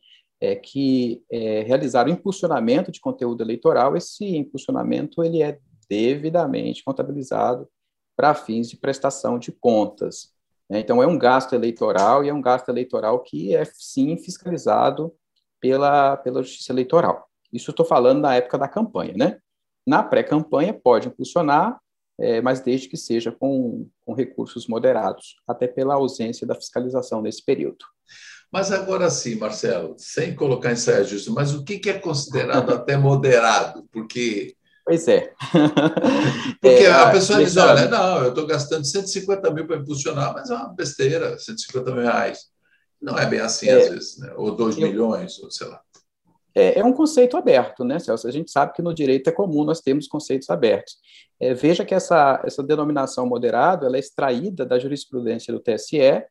é 0.40 0.56
que 0.56 1.22
é, 1.30 1.62
realizaram 1.62 2.11
impulsionamento 2.11 2.90
de 2.90 3.00
conteúdo 3.00 3.42
eleitoral, 3.42 3.96
esse 3.96 4.25
impulsionamento 4.37 5.22
ele 5.22 5.42
é 5.42 5.58
devidamente 5.88 6.82
contabilizado 6.82 7.68
para 8.16 8.34
fins 8.34 8.68
de 8.68 8.76
prestação 8.76 9.38
de 9.38 9.52
contas. 9.52 10.32
Né? 10.69 10.81
Então, 10.81 11.02
é 11.02 11.07
um 11.07 11.19
gasto 11.19 11.54
eleitoral 11.54 12.25
e 12.25 12.28
é 12.28 12.35
um 12.35 12.42
gasto 12.42 12.69
eleitoral 12.69 13.21
que 13.21 13.54
é, 13.54 13.64
sim, 13.64 14.16
fiscalizado 14.16 15.14
pela, 15.61 16.16
pela 16.16 16.42
Justiça 16.42 16.73
Eleitoral. 16.73 17.28
Isso 17.52 17.71
estou 17.71 17.87
falando 17.87 18.21
na 18.21 18.35
época 18.35 18.59
da 18.59 18.66
campanha, 18.66 19.14
né? 19.16 19.38
Na 19.87 20.02
pré-campanha, 20.02 20.73
pode 20.73 21.09
impulsionar, 21.09 21.78
é, 22.19 22.40
mas 22.40 22.61
desde 22.61 22.88
que 22.88 22.97
seja 22.97 23.33
com, 23.33 23.88
com 24.04 24.14
recursos 24.14 24.66
moderados, 24.66 25.37
até 25.47 25.66
pela 25.66 25.95
ausência 25.95 26.47
da 26.47 26.54
fiscalização 26.54 27.21
nesse 27.21 27.45
período. 27.45 27.85
Mas 28.50 28.71
agora 28.71 29.09
sim, 29.11 29.37
Marcelo, 29.37 29.95
sem 29.99 30.35
colocar 30.35 30.73
em 30.73 30.76
saia 30.76 31.04
justa, 31.04 31.31
mas 31.33 31.54
o 31.54 31.64
que, 31.64 31.78
que 31.78 31.90
é 31.90 31.99
considerado 31.99 32.71
até 32.73 32.97
moderado? 32.97 33.88
Porque 33.90 34.54
Pois 34.84 35.06
é. 35.06 35.32
Porque 36.60 36.84
é, 36.84 36.92
a 36.92 37.10
pessoa 37.10 37.42
diz: 37.42 37.56
olha, 37.56 37.88
não, 37.88 38.24
eu 38.24 38.28
estou 38.30 38.46
gastando 38.46 38.84
150 38.84 39.50
mil 39.52 39.66
para 39.66 39.76
impulsionar, 39.76 40.32
mas 40.34 40.50
é 40.50 40.54
uma 40.54 40.68
besteira, 40.74 41.38
150 41.38 41.92
mil 41.92 42.02
reais. 42.02 42.50
Não 43.00 43.18
é 43.18 43.26
bem 43.26 43.40
assim, 43.40 43.68
é, 43.68 43.74
às 43.74 43.88
vezes, 43.88 44.18
né? 44.18 44.32
ou 44.36 44.54
2 44.54 44.78
eu, 44.78 44.88
milhões, 44.88 45.38
ou 45.40 45.50
sei 45.50 45.68
lá. 45.68 45.80
É, 46.54 46.80
é, 46.80 46.84
um 46.84 46.92
conceito 46.92 47.36
aberto, 47.36 47.82
né, 47.84 47.98
Celso? 47.98 48.28
A 48.28 48.30
gente 48.30 48.50
sabe 48.50 48.72
que 48.74 48.82
no 48.82 48.94
direito 48.94 49.28
é 49.28 49.32
comum 49.32 49.64
nós 49.64 49.80
temos 49.80 50.06
conceitos 50.06 50.50
abertos. 50.50 50.96
É, 51.40 51.54
veja 51.54 51.84
que 51.84 51.94
essa, 51.94 52.42
essa 52.44 52.62
denominação 52.62 53.26
moderado 53.26 53.86
ela 53.86 53.96
é 53.96 54.00
extraída 54.00 54.66
da 54.66 54.78
jurisprudência 54.78 55.52
do 55.52 55.60
TSE, 55.60 56.24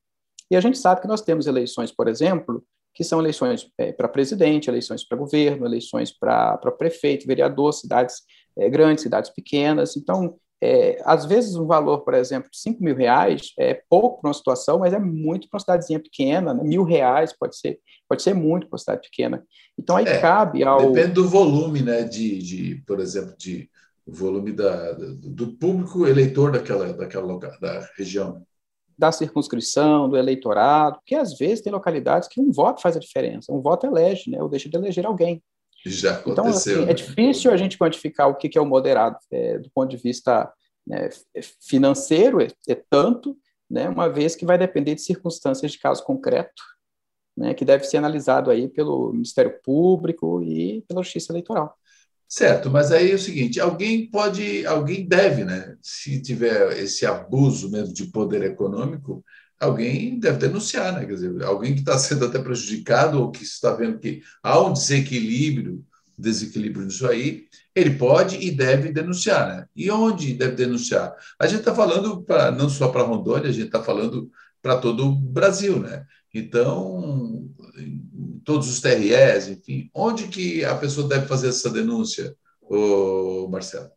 e 0.49 0.55
a 0.55 0.59
gente 0.59 0.77
sabe 0.77 1.01
que 1.01 1.07
nós 1.07 1.21
temos 1.21 1.47
eleições, 1.47 1.91
por 1.91 2.07
exemplo, 2.07 2.63
que 2.93 3.03
são 3.03 3.19
eleições 3.19 3.69
é, 3.77 3.91
para 3.91 4.07
presidente, 4.07 4.69
eleições 4.69 5.03
para 5.03 5.17
governo, 5.17 5.65
eleições 5.65 6.11
para 6.11 6.57
prefeito, 6.77 7.25
vereador, 7.25 7.73
cidades 7.73 8.21
é, 8.57 8.69
grandes, 8.69 9.03
cidades 9.03 9.29
pequenas. 9.29 9.95
Então, 9.95 10.35
é, 10.63 11.01
às 11.03 11.25
vezes, 11.25 11.55
um 11.55 11.65
valor, 11.65 12.01
por 12.01 12.13
exemplo, 12.13 12.49
de 12.51 12.59
5 12.59 12.83
mil 12.83 12.95
reais 12.95 13.51
é 13.57 13.81
pouco 13.89 14.21
para 14.21 14.29
uma 14.29 14.33
situação, 14.33 14.79
mas 14.79 14.93
é 14.93 14.99
muito 14.99 15.49
para 15.49 15.57
uma 15.57 15.59
cidadezinha 15.59 15.99
pequena. 15.99 16.53
Né? 16.53 16.63
Mil 16.63 16.83
reais 16.83 17.35
pode 17.37 17.57
ser, 17.57 17.79
pode 18.07 18.21
ser 18.21 18.35
muito 18.35 18.67
para 18.67 18.75
uma 18.75 18.79
cidade 18.79 19.01
pequena. 19.01 19.43
Então, 19.77 19.97
aí 19.97 20.05
é, 20.05 20.19
cabe 20.19 20.63
ao. 20.63 20.91
Depende 20.91 21.13
do 21.13 21.27
volume, 21.27 21.81
né? 21.81 22.03
De, 22.03 22.37
de 22.37 22.75
por 22.85 22.99
exemplo, 22.99 23.35
de 23.37 23.69
o 24.05 24.13
volume 24.13 24.51
da, 24.51 24.93
do 24.93 25.55
público 25.57 26.05
eleitor 26.05 26.51
daquela, 26.51 26.93
daquela 26.93 27.37
da 27.59 27.87
região. 27.97 28.43
Da 28.97 29.11
circunscrição, 29.11 30.09
do 30.09 30.17
eleitorado, 30.17 30.97
porque 30.97 31.15
às 31.15 31.37
vezes 31.37 31.61
tem 31.61 31.71
localidades 31.71 32.27
que 32.27 32.39
um 32.39 32.51
voto 32.51 32.81
faz 32.81 32.95
a 32.95 32.99
diferença. 32.99 33.51
Um 33.51 33.61
voto 33.61 33.87
elege, 33.87 34.29
né? 34.29 34.41
Ou 34.41 34.49
deixa 34.49 34.69
de 34.69 34.77
eleger 34.77 35.07
alguém. 35.07 35.41
Já 35.85 36.15
aconteceu. 36.15 36.31
Então, 36.33 36.45
assim, 36.45 36.73
é 36.73 36.85
né? 36.85 36.91
é 36.91 36.93
difícil 36.93 37.51
a 37.51 37.57
gente 37.57 37.77
quantificar 37.77 38.29
o 38.29 38.35
que 38.35 38.57
é 38.57 38.61
o 38.61 38.65
moderado 38.65 39.17
é, 39.31 39.57
do 39.57 39.69
ponto 39.71 39.89
de 39.89 39.97
vista 39.97 40.51
né, 40.85 41.09
financeiro, 41.67 42.41
é, 42.41 42.47
é, 42.67 42.75
tanto, 42.89 43.37
né, 43.69 43.87
uma 43.89 44.09
vez 44.09 44.35
que 44.35 44.45
vai 44.45 44.57
depender 44.57 44.95
de 44.95 45.01
circunstâncias 45.01 45.71
de 45.71 45.79
caso 45.79 46.03
concreto, 46.03 46.61
né, 47.37 47.53
que 47.53 47.65
deve 47.65 47.83
ser 47.83 47.97
analisado 47.97 48.51
aí 48.51 48.67
pelo 48.67 49.11
Ministério 49.13 49.59
Público 49.63 50.41
e 50.43 50.83
pela 50.87 51.03
Justiça 51.03 51.31
Eleitoral. 51.31 51.75
Certo, 52.27 52.69
mas 52.69 52.91
aí 52.91 53.11
é 53.11 53.15
o 53.15 53.19
seguinte, 53.19 53.59
alguém 53.59 54.09
pode, 54.09 54.65
alguém 54.65 55.05
deve, 55.05 55.43
né, 55.43 55.75
se 55.81 56.21
tiver 56.21 56.77
esse 56.77 57.05
abuso 57.05 57.69
mesmo 57.69 57.93
de 57.93 58.05
poder 58.05 58.43
econômico, 58.43 59.23
alguém 59.61 60.19
deve 60.19 60.39
denunciar, 60.39 60.93
né? 60.93 61.05
Quer 61.05 61.13
dizer, 61.13 61.43
alguém 61.43 61.73
que 61.73 61.81
está 61.81 61.97
sendo 61.97 62.25
até 62.25 62.39
prejudicado 62.39 63.21
ou 63.21 63.31
que 63.31 63.43
está 63.43 63.73
vendo 63.73 63.99
que 63.99 64.21
há 64.41 64.59
um 64.59 64.73
desequilíbrio, 64.73 65.85
desequilíbrio 66.17 66.85
nisso 66.85 67.07
aí, 67.07 67.45
ele 67.75 67.91
pode 67.91 68.37
e 68.37 68.51
deve 68.51 68.91
denunciar, 68.91 69.47
né? 69.47 69.65
E 69.75 69.89
onde 69.91 70.33
deve 70.33 70.55
denunciar? 70.55 71.15
A 71.39 71.47
gente 71.47 71.59
está 71.59 71.73
falando 71.73 72.21
pra, 72.23 72.51
não 72.51 72.69
só 72.69 72.89
para 72.89 73.03
Rondônia, 73.03 73.49
a 73.49 73.53
gente 73.53 73.67
está 73.67 73.83
falando 73.83 74.29
para 74.61 74.77
todo 74.77 75.05
o 75.05 75.15
Brasil, 75.15 75.79
né? 75.79 76.05
Então, 76.33 77.49
todos 78.43 78.67
os 78.69 78.79
TREs, 78.79 79.47
enfim, 79.47 79.89
onde 79.93 80.27
que 80.27 80.63
a 80.65 80.75
pessoa 80.75 81.07
deve 81.07 81.27
fazer 81.27 81.49
essa 81.49 81.69
denúncia, 81.69 82.35
Marcelo? 83.49 83.91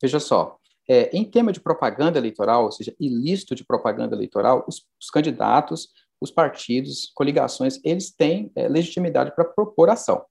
Veja 0.00 0.20
só, 0.20 0.59
é, 0.90 1.08
em 1.16 1.24
tema 1.24 1.52
de 1.52 1.60
propaganda 1.60 2.18
eleitoral, 2.18 2.64
ou 2.64 2.72
seja, 2.72 2.92
ilícito 2.98 3.54
de 3.54 3.64
propaganda 3.64 4.16
eleitoral, 4.16 4.64
os, 4.66 4.84
os 5.00 5.08
candidatos, 5.08 5.88
os 6.20 6.32
partidos, 6.32 7.12
coligações, 7.14 7.78
eles 7.84 8.10
têm 8.10 8.50
é, 8.56 8.66
legitimidade 8.68 9.32
para 9.36 9.44
propor 9.44 9.88
ação. 9.88 10.24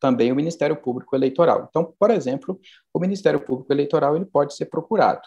Também 0.00 0.32
o 0.32 0.36
Ministério 0.36 0.74
Público 0.74 1.14
Eleitoral. 1.14 1.66
Então, 1.68 1.92
por 1.98 2.10
exemplo, 2.10 2.58
o 2.94 2.98
Ministério 2.98 3.38
Público 3.38 3.70
Eleitoral 3.70 4.16
ele 4.16 4.24
pode 4.24 4.54
ser 4.54 4.66
procurado. 4.66 5.20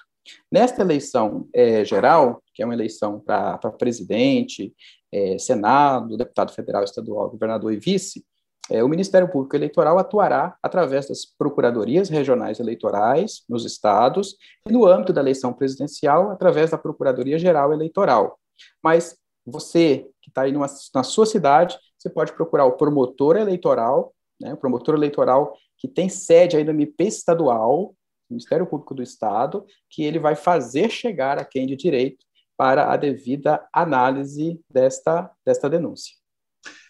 Nesta 0.51 0.81
eleição 0.81 1.48
é, 1.53 1.86
geral, 1.86 2.41
que 2.51 2.63
é 2.63 2.65
uma 2.65 2.74
eleição 2.74 3.19
para 3.19 3.60
presidente, 3.77 4.74
é, 5.12 5.38
Senado, 5.38 6.17
deputado 6.17 6.51
federal, 6.51 6.84
estadual, 6.84 7.29
governador 7.29 7.72
e 7.72 7.77
vice, 7.77 8.25
é, 8.69 8.83
o 8.83 8.88
Ministério 8.88 9.29
Público 9.29 9.55
Eleitoral 9.55 9.97
atuará 9.97 10.55
através 10.61 11.07
das 11.07 11.25
procuradorias 11.25 12.07
regionais 12.09 12.59
eleitorais 12.59 13.43
nos 13.49 13.65
estados 13.65 14.35
e, 14.67 14.71
no 14.71 14.85
âmbito 14.85 15.11
da 15.11 15.21
eleição 15.21 15.51
presidencial, 15.51 16.29
através 16.31 16.69
da 16.69 16.77
Procuradoria 16.77 17.39
Geral 17.39 17.73
Eleitoral. 17.73 18.39
Mas 18.83 19.17
você 19.45 20.07
que 20.21 20.29
está 20.29 20.43
aí 20.43 20.51
numa, 20.51 20.67
na 20.93 21.03
sua 21.03 21.25
cidade, 21.25 21.77
você 21.97 22.09
pode 22.09 22.33
procurar 22.33 22.65
o 22.65 22.77
promotor 22.77 23.35
eleitoral, 23.38 24.13
né, 24.39 24.53
o 24.53 24.57
promotor 24.57 24.95
eleitoral 24.95 25.55
que 25.77 25.88
tem 25.88 26.09
sede 26.09 26.57
aí 26.57 26.63
no 26.63 26.71
MP 26.71 27.05
estadual, 27.05 27.95
Ministério 28.29 28.67
Público 28.67 28.93
do 28.93 29.01
Estado, 29.01 29.65
que 29.89 30.03
ele 30.03 30.19
vai 30.19 30.35
fazer 30.35 30.89
chegar 30.89 31.39
a 31.39 31.45
quem 31.45 31.65
de 31.65 31.75
direito 31.75 32.23
para 32.55 32.91
a 32.91 32.97
devida 32.97 33.65
análise 33.73 34.59
desta, 34.69 35.31
desta 35.45 35.69
denúncia. 35.69 36.13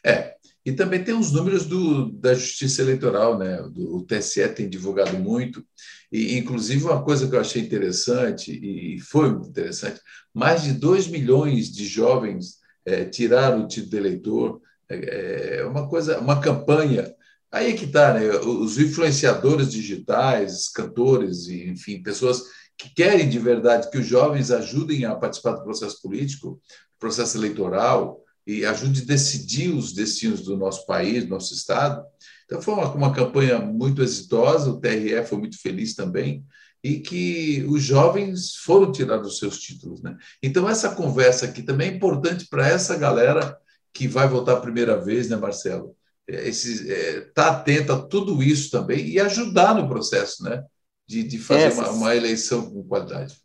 É, 0.05 0.36
e 0.66 0.72
também 0.74 1.04
tem 1.04 1.13
os 1.13 1.32
números 1.32 1.66
do, 1.66 2.12
da 2.12 2.34
Justiça 2.34 2.82
Eleitoral, 2.82 3.38
né? 3.38 3.62
Do, 3.72 3.98
o 3.98 4.04
TSE 4.04 4.48
tem 4.50 4.70
divulgado 4.70 5.18
muito, 5.18 5.63
e 6.12 6.38
inclusive 6.38 6.84
uma 6.84 7.04
coisa 7.04 7.28
que 7.28 7.36
eu 7.36 7.39
achei 7.39 7.62
interessante, 7.62 8.51
e 8.51 9.00
foi 9.00 9.32
muito 9.32 9.50
interessante, 9.50 10.01
mais 10.34 10.63
de 10.63 10.74
2 10.74 11.08
milhões 11.08 11.72
de 11.72 11.86
jovens 11.86 12.58
é, 12.86 13.06
tiraram 13.06 13.63
o 13.63 13.68
título 13.68 13.92
de 13.92 13.98
eleitor, 13.98 14.62
é, 14.89 15.58
é 15.60 15.66
uma 15.66 15.88
coisa, 15.88 16.20
uma 16.20 16.39
campanha. 16.39 17.13
Aí 17.51 17.72
é 17.72 17.74
que 17.74 17.86
está, 17.86 18.13
né? 18.13 18.30
Os 18.39 18.78
influenciadores 18.78 19.72
digitais, 19.72 20.68
cantores, 20.70 21.48
enfim, 21.48 22.01
pessoas 22.01 22.44
que 22.78 22.94
querem 22.94 23.28
de 23.28 23.39
verdade 23.39 23.89
que 23.89 23.98
os 23.98 24.06
jovens 24.06 24.51
ajudem 24.51 25.06
a 25.06 25.16
participar 25.16 25.54
do 25.54 25.63
processo 25.63 26.01
político, 26.01 26.62
processo 27.00 27.38
eleitoral, 27.38 28.24
e 28.50 28.65
ajude 28.65 29.03
a 29.03 29.06
decidir 29.06 29.70
os 29.70 29.94
destinos 29.94 30.41
do 30.41 30.58
nosso 30.58 30.84
país, 30.88 31.24
do 31.24 31.29
nosso 31.29 31.53
Estado. 31.53 32.03
Então, 32.46 32.60
foi 32.60 32.74
uma, 32.74 32.91
uma 32.96 33.13
campanha 33.13 33.60
muito 33.60 34.01
exitosa, 34.01 34.72
o 34.72 34.79
TRE 34.79 35.24
foi 35.24 35.38
muito 35.38 35.62
feliz 35.62 35.94
também, 35.94 36.44
e 36.84 37.00
que 37.00 37.63
os 37.70 37.84
jovens 37.84 38.56
foram 38.56 38.91
tirados 38.91 39.34
os 39.34 39.38
seus 39.38 39.60
títulos. 39.60 40.01
Né? 40.01 40.18
Então, 40.41 40.68
essa 40.68 40.96
conversa 40.96 41.46
aqui 41.46 41.62
também 41.62 41.91
é 41.91 41.94
importante 41.94 42.48
para 42.50 42.68
essa 42.68 42.98
galera 42.98 43.56
que 43.94 44.08
vai 44.08 44.27
votar 44.27 44.58
a 44.58 44.62
primeira 44.62 45.00
vez, 45.00 45.29
né, 45.29 45.36
Marcelo? 45.36 45.96
Estar 46.27 46.91
é, 46.91 47.22
tá 47.34 47.50
atento 47.51 47.94
a 47.94 48.01
tudo 48.01 48.41
isso 48.41 48.72
também 48.72 49.10
e 49.10 49.20
ajudar 49.20 49.75
no 49.75 49.88
processo 49.88 50.44
né? 50.44 50.63
de, 51.08 51.22
de 51.22 51.38
fazer 51.38 51.72
uma, 51.74 51.89
uma 51.91 52.15
eleição 52.15 52.68
com 52.68 52.84
qualidade. 52.84 53.36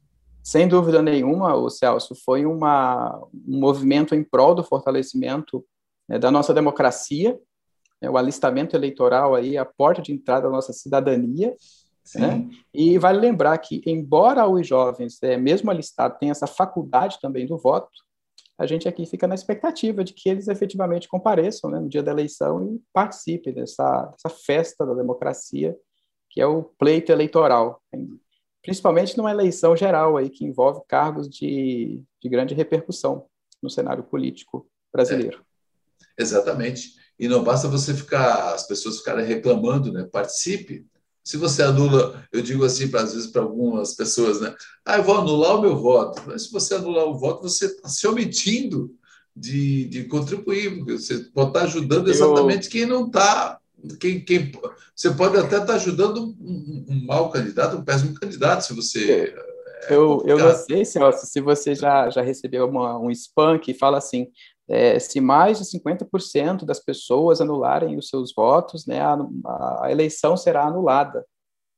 Sem 0.44 0.68
dúvida 0.68 1.00
nenhuma, 1.00 1.54
o 1.54 1.70
Celso, 1.70 2.14
foi 2.14 2.44
uma, 2.44 3.18
um 3.48 3.58
movimento 3.58 4.14
em 4.14 4.22
prol 4.22 4.54
do 4.54 4.62
fortalecimento 4.62 5.64
né, 6.06 6.18
da 6.18 6.30
nossa 6.30 6.52
democracia, 6.52 7.38
né, 8.00 8.10
o 8.10 8.18
alistamento 8.18 8.76
eleitoral 8.76 9.34
aí, 9.34 9.56
a 9.56 9.64
porta 9.64 10.02
de 10.02 10.12
entrada 10.12 10.42
da 10.42 10.50
nossa 10.50 10.72
cidadania, 10.72 11.56
Né? 12.14 12.48
E 12.72 12.98
vale 12.98 13.18
lembrar 13.18 13.56
que, 13.58 13.80
embora 13.86 14.46
os 14.46 14.66
jovens, 14.66 15.18
é, 15.22 15.36
mesmo 15.36 15.70
alistado, 15.70 16.18
tenham 16.18 16.32
essa 16.32 16.46
faculdade 16.46 17.18
também 17.20 17.46
do 17.46 17.56
voto, 17.56 17.88
a 18.58 18.66
gente 18.66 18.86
aqui 18.86 19.06
fica 19.06 19.26
na 19.26 19.34
expectativa 19.34 20.04
de 20.04 20.12
que 20.12 20.28
eles 20.28 20.46
efetivamente 20.46 21.08
compareçam 21.08 21.70
né, 21.70 21.80
no 21.80 21.88
dia 21.88 22.02
da 22.02 22.12
eleição 22.12 22.62
e 22.62 22.80
participem 22.92 23.52
dessa, 23.52 24.02
dessa 24.06 24.28
festa 24.28 24.84
da 24.84 24.94
democracia, 24.94 25.74
que 26.30 26.40
é 26.40 26.46
o 26.46 26.62
pleito 26.62 27.10
eleitoral, 27.10 27.80
principalmente 28.64 29.16
numa 29.16 29.30
eleição 29.30 29.76
geral 29.76 30.16
aí 30.16 30.30
que 30.30 30.44
envolve 30.44 30.80
cargos 30.88 31.28
de, 31.28 32.02
de 32.20 32.28
grande 32.30 32.54
repercussão 32.54 33.26
no 33.62 33.68
cenário 33.68 34.02
político 34.02 34.66
brasileiro. 34.90 35.44
É, 36.18 36.22
exatamente. 36.22 36.94
E 37.18 37.28
não 37.28 37.44
basta 37.44 37.68
você 37.68 37.92
ficar, 37.92 38.54
as 38.54 38.66
pessoas 38.66 38.98
ficarem 38.98 39.26
reclamando, 39.26 39.92
né? 39.92 40.08
Participe, 40.10 40.86
se 41.22 41.36
você 41.36 41.62
anula, 41.62 42.26
eu 42.32 42.40
digo 42.40 42.64
assim, 42.64 42.88
para, 42.88 43.02
às 43.02 43.12
vezes, 43.12 43.28
para 43.28 43.42
algumas 43.42 43.94
pessoas, 43.94 44.40
né? 44.40 44.54
Ah, 44.84 44.96
eu 44.96 45.04
vou 45.04 45.18
anular 45.18 45.56
o 45.56 45.60
meu 45.60 45.76
voto. 45.76 46.22
Mas 46.26 46.44
se 46.44 46.52
você 46.52 46.74
anular 46.74 47.04
o 47.04 47.18
voto, 47.18 47.42
você 47.42 47.66
está 47.66 47.88
se 47.88 48.06
omitindo 48.06 48.94
de, 49.36 49.84
de 49.86 50.04
contribuir, 50.04 50.78
porque 50.78 50.98
você 50.98 51.18
pode 51.18 51.48
estar 51.48 51.60
tá 51.60 51.66
ajudando 51.66 52.08
exatamente 52.08 52.66
eu... 52.66 52.72
quem 52.72 52.86
não 52.86 53.06
está. 53.06 53.60
Quem, 54.00 54.24
quem, 54.24 54.52
você 54.94 55.10
pode 55.10 55.36
até 55.36 55.58
estar 55.58 55.74
ajudando 55.74 56.34
um, 56.40 56.84
um 56.88 57.04
mau 57.06 57.30
candidato, 57.30 57.76
um 57.76 57.84
péssimo 57.84 58.14
candidato, 58.14 58.62
se 58.62 58.74
você. 58.74 59.34
É 59.36 59.54
eu, 59.90 60.22
eu 60.24 60.38
não 60.38 60.54
sei, 60.54 60.84
Celso, 60.84 61.26
se 61.26 61.40
você 61.40 61.74
já, 61.74 62.08
já 62.08 62.22
recebeu 62.22 62.66
uma, 62.66 62.98
um 62.98 63.10
spam 63.10 63.58
que 63.58 63.74
fala 63.74 63.98
assim: 63.98 64.28
é, 64.68 64.98
se 64.98 65.20
mais 65.20 65.58
de 65.58 65.64
50% 65.78 66.64
das 66.64 66.80
pessoas 66.80 67.40
anularem 67.40 67.96
os 67.96 68.08
seus 68.08 68.32
votos, 68.34 68.86
né, 68.86 69.00
a, 69.00 69.16
a, 69.82 69.88
eleição 69.90 70.36
será 70.36 70.64
anulada. 70.66 71.24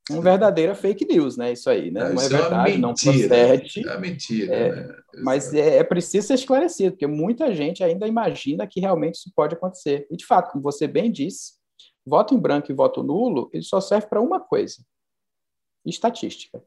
Uma 0.08 0.22
verdadeira 0.22 0.72
fake 0.72 1.04
news, 1.04 1.36
né? 1.36 1.52
Isso 1.52 1.68
aí, 1.68 1.90
né? 1.90 2.04
Não, 2.04 2.14
não 2.14 2.22
é 2.22 2.28
verdade, 2.28 2.72
é 2.72 2.78
não 2.78 2.94
procede. 2.94 3.88
É 3.88 3.98
mentira. 3.98 4.54
É, 4.54 4.70
né? 4.72 4.94
Mas 5.20 5.52
é, 5.52 5.78
é, 5.78 5.82
preciso 5.82 6.28
ser 6.28 6.34
esclarecido, 6.34 6.92
porque 6.92 7.08
muita 7.08 7.52
gente 7.52 7.82
ainda 7.82 8.06
imagina 8.06 8.68
que 8.68 8.78
realmente 8.78 9.16
isso 9.16 9.32
pode 9.34 9.56
acontecer. 9.56 10.06
E, 10.08 10.16
de 10.16 10.24
fato, 10.24 10.52
como 10.52 10.62
você 10.62 10.86
bem 10.86 11.10
disse, 11.10 11.55
voto 12.06 12.34
em 12.34 12.38
branco 12.38 12.70
e 12.70 12.74
voto 12.74 13.02
nulo, 13.02 13.50
ele 13.52 13.64
só 13.64 13.80
serve 13.80 14.06
para 14.06 14.20
uma 14.20 14.40
coisa: 14.40 14.84
estatística. 15.84 16.62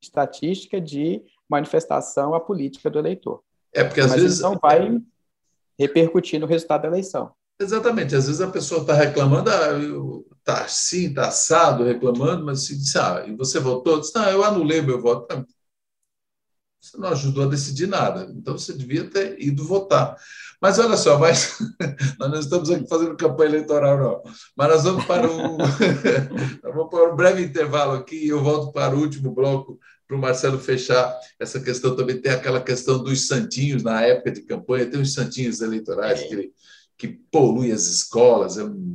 Estatística 0.00 0.80
de 0.80 1.24
manifestação 1.48 2.34
à 2.34 2.40
política 2.40 2.88
do 2.88 2.98
eleitor. 2.98 3.42
É 3.72 3.82
porque 3.82 4.00
às 4.00 4.10
Mas 4.10 4.22
vezes. 4.22 4.40
Não 4.40 4.56
vai 4.56 5.00
repercutir 5.78 6.40
no 6.40 6.46
resultado 6.46 6.82
da 6.82 6.88
eleição. 6.88 7.32
Exatamente. 7.60 8.14
Às 8.14 8.26
vezes 8.26 8.40
a 8.40 8.50
pessoa 8.50 8.82
está 8.82 8.94
reclamando, 8.94 9.50
ah, 9.50 9.72
está 10.38 10.64
assim, 10.64 11.08
está 11.08 11.26
assado, 11.26 11.84
reclamando, 11.84 12.44
mas 12.44 12.62
se 12.62 12.76
diz, 12.76 12.94
ah, 12.94 13.24
e 13.26 13.34
você 13.34 13.58
votou? 13.58 13.98
Diz, 13.98 14.12
não, 14.12 14.28
eu 14.30 14.44
anulei 14.44 14.80
meu 14.80 15.00
voto. 15.00 15.44
Você 16.80 16.96
não 16.96 17.08
ajudou 17.08 17.44
a 17.44 17.48
decidir 17.48 17.88
nada, 17.88 18.32
então 18.34 18.56
você 18.56 18.72
devia 18.72 19.04
ter 19.10 19.36
ido 19.40 19.64
votar. 19.64 20.16
Mas 20.60 20.78
olha 20.78 20.96
só, 20.96 21.18
mas, 21.18 21.58
nós 22.18 22.30
não 22.30 22.38
estamos 22.40 22.70
aqui 22.70 22.88
fazendo 22.88 23.16
campanha 23.16 23.50
eleitoral, 23.50 23.98
não. 23.98 24.32
Mas 24.56 24.68
nós 24.68 24.84
vamos 24.84 25.04
para 25.04 25.30
um, 25.30 25.58
vamos 26.62 26.90
para 26.90 27.12
um 27.12 27.16
breve 27.16 27.44
intervalo 27.44 27.92
aqui 27.92 28.16
e 28.24 28.28
eu 28.28 28.42
volto 28.42 28.72
para 28.72 28.94
o 28.94 29.00
último 29.00 29.32
bloco 29.32 29.78
para 30.08 30.16
o 30.16 30.20
Marcelo 30.20 30.58
fechar 30.58 31.14
essa 31.38 31.60
questão 31.60 31.94
também. 31.94 32.20
Tem 32.20 32.32
aquela 32.32 32.62
questão 32.62 33.02
dos 33.02 33.26
santinhos 33.26 33.82
na 33.82 34.00
época 34.02 34.32
de 34.32 34.40
campanha, 34.40 34.90
tem 34.90 35.00
os 35.00 35.12
santinhos 35.12 35.60
eleitorais 35.60 36.20
é. 36.20 36.26
que, 36.26 36.52
que 36.96 37.08
poluem 37.30 37.72
as 37.72 37.86
escolas, 37.86 38.56
é 38.56 38.64
um 38.64 38.94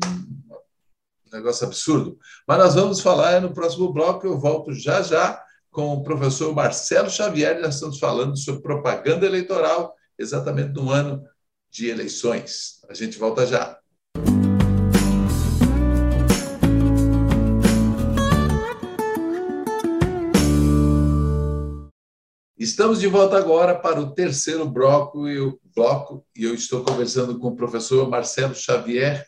negócio 1.32 1.68
absurdo. 1.68 2.18
Mas 2.48 2.58
nós 2.58 2.76
vamos 2.76 3.00
falar 3.00 3.40
no 3.42 3.54
próximo 3.54 3.94
bloco, 3.94 4.26
eu 4.26 4.40
volto 4.40 4.74
já 4.74 5.04
já 5.04 5.40
com 5.74 5.92
o 5.92 6.04
professor 6.04 6.54
Marcelo 6.54 7.10
Xavier, 7.10 7.60
nós 7.60 7.74
estamos 7.76 7.98
falando 7.98 8.38
sobre 8.38 8.62
propaganda 8.62 9.26
eleitoral, 9.26 9.96
exatamente 10.18 10.72
no 10.72 10.92
ano 10.92 11.26
de 11.72 11.90
eleições. 11.90 12.80
A 12.88 12.94
gente 12.94 13.18
volta 13.18 13.48
já. 13.48 13.80
Estamos 22.56 23.00
de 23.00 23.08
volta 23.08 23.36
agora 23.36 23.74
para 23.74 24.00
o 24.00 24.14
terceiro 24.14 24.70
bloco 24.70 25.28
e, 25.28 25.58
bloco, 25.76 26.24
e 26.38 26.44
eu 26.44 26.54
estou 26.54 26.84
conversando 26.84 27.40
com 27.40 27.48
o 27.48 27.56
professor 27.56 28.08
Marcelo 28.08 28.54
Xavier, 28.54 29.26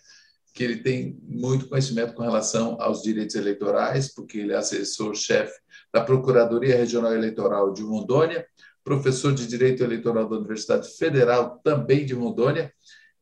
que 0.54 0.64
ele 0.64 0.78
tem 0.78 1.20
muito 1.24 1.68
conhecimento 1.68 2.14
com 2.14 2.22
relação 2.22 2.78
aos 2.80 3.02
direitos 3.02 3.36
eleitorais, 3.36 4.14
porque 4.14 4.38
ele 4.38 4.54
é 4.54 4.58
assessor-chefe 4.58 5.65
da 5.96 6.02
Procuradoria 6.02 6.76
Regional 6.76 7.14
Eleitoral 7.14 7.72
de 7.72 7.82
Rondônia, 7.82 8.46
professor 8.84 9.34
de 9.34 9.48
Direito 9.48 9.82
Eleitoral 9.82 10.28
da 10.28 10.36
Universidade 10.36 10.90
Federal 10.98 11.62
também 11.64 12.06
de 12.06 12.14
Rondônia, 12.14 12.70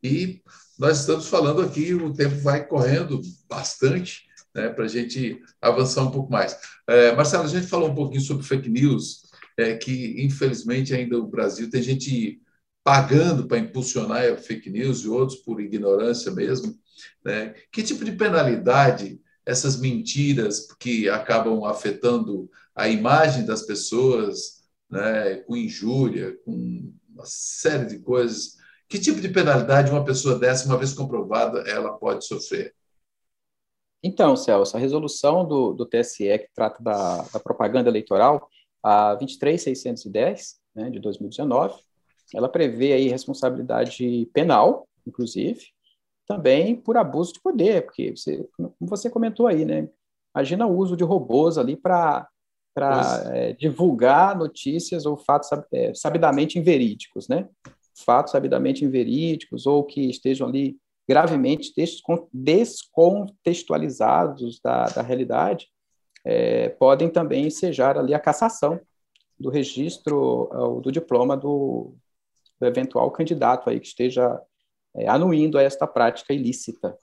e 0.02 0.42
nós 0.80 1.02
estamos 1.02 1.28
falando 1.28 1.62
aqui, 1.62 1.94
o 1.94 2.12
tempo 2.12 2.36
vai 2.38 2.66
correndo 2.66 3.22
bastante, 3.48 4.24
né, 4.56 4.70
para 4.70 4.86
a 4.86 4.88
gente 4.88 5.40
avançar 5.62 6.02
um 6.02 6.10
pouco 6.10 6.32
mais. 6.32 6.58
É, 6.88 7.16
Marcelo, 7.16 7.44
a 7.44 7.48
gente 7.48 7.68
falou 7.68 7.92
um 7.92 7.96
pouquinho 7.96 8.22
sobre 8.22 8.44
fake 8.44 8.68
news, 8.68 9.22
é 9.56 9.76
que, 9.76 10.16
infelizmente, 10.26 10.96
ainda 10.96 11.20
o 11.20 11.28
Brasil 11.28 11.70
tem 11.70 11.84
gente 11.84 12.42
pagando 12.84 13.46
para 13.46 13.60
impulsionar 13.60 14.26
a 14.26 14.36
fake 14.36 14.72
news 14.72 15.02
e 15.02 15.10
outros 15.10 15.38
por 15.42 15.62
ignorância 15.62 16.32
mesmo. 16.32 16.76
Né? 17.24 17.54
Que 17.72 17.84
tipo 17.84 18.04
de 18.04 18.14
penalidade 18.14 19.22
essas 19.46 19.80
mentiras 19.80 20.68
que 20.80 21.10
acabam 21.10 21.66
afetando 21.66 22.50
a 22.76 22.88
imagem 22.88 23.46
das 23.46 23.64
pessoas, 23.64 24.64
né? 24.90 25.36
com 25.38 25.56
injúria, 25.56 26.38
com 26.44 26.94
uma 27.10 27.26
série 27.26 27.86
de 27.86 28.00
coisas, 28.00 28.58
que 28.90 29.00
tipo 29.00 29.22
de 29.22 29.30
penalidade 29.30 29.92
uma 29.92 30.06
pessoa 30.06 30.38
dessa, 30.38 30.68
uma 30.68 30.78
vez 30.78 30.94
comprovada, 30.94 31.60
ela 31.62 31.94
pode 31.94 32.26
sofrer? 32.26 32.76
Então, 34.04 34.36
Celso, 34.36 34.76
a 34.76 34.80
resolução 34.80 35.48
do, 35.48 35.74
do 35.74 35.86
TSE 35.86 36.38
que 36.40 36.50
trata 36.54 36.84
da, 36.84 37.22
da 37.34 37.40
propaganda 37.40 37.90
eleitoral, 37.90 38.50
a 38.84 39.16
23610, 39.16 40.60
né, 40.76 40.90
de 40.90 41.00
2019, 41.00 41.80
ela 42.36 42.50
prevê 42.50 42.94
aí 42.94 43.08
responsabilidade 43.08 44.30
penal, 44.34 44.88
inclusive, 45.08 45.62
também 46.28 46.76
por 46.76 46.98
abuso 46.98 47.34
de 47.34 47.42
poder, 47.42 47.86
porque 47.86 48.16
você, 48.16 48.48
como 48.58 48.76
você 48.82 49.10
comentou 49.10 49.48
aí, 49.48 49.64
né? 49.66 49.90
Imagina 50.36 50.66
o 50.66 50.76
uso 50.76 50.98
de 50.98 51.04
robôs 51.04 51.58
ali 51.58 51.78
para 51.78 52.28
é, 53.34 53.54
divulgar 53.54 54.38
notícias 54.38 55.06
ou 55.06 55.16
fatos 55.16 55.50
é, 55.72 55.94
sabidamente 55.94 56.58
inverídicos, 56.58 57.28
né? 57.28 57.48
Fatos 58.06 58.32
sabidamente 58.32 58.84
inverídicos 58.84 59.68
ou 59.68 59.84
que 59.84 60.10
estejam 60.10 60.48
ali 60.48 60.76
gravemente 61.08 61.74
descontextualizados 62.32 64.60
da, 64.62 64.86
da 64.86 65.02
realidade, 65.02 65.68
é, 66.26 66.70
podem 66.70 67.10
também 67.10 67.48
ensejar 67.48 67.98
ali 67.98 68.14
a 68.14 68.20
cassação 68.20 68.80
do 69.38 69.50
registro, 69.50 70.50
do 70.82 70.92
diploma 70.92 71.36
do, 71.36 71.94
do 72.60 72.66
eventual 72.66 73.12
candidato 73.12 73.70
aí 73.70 73.80
que 73.80 73.88
esteja 73.88 74.42
é, 74.96 75.08
anuindo 75.08 75.58
a 75.58 75.64
esta 75.64 75.86
prática 75.86 76.34
ilícita. 76.34 76.98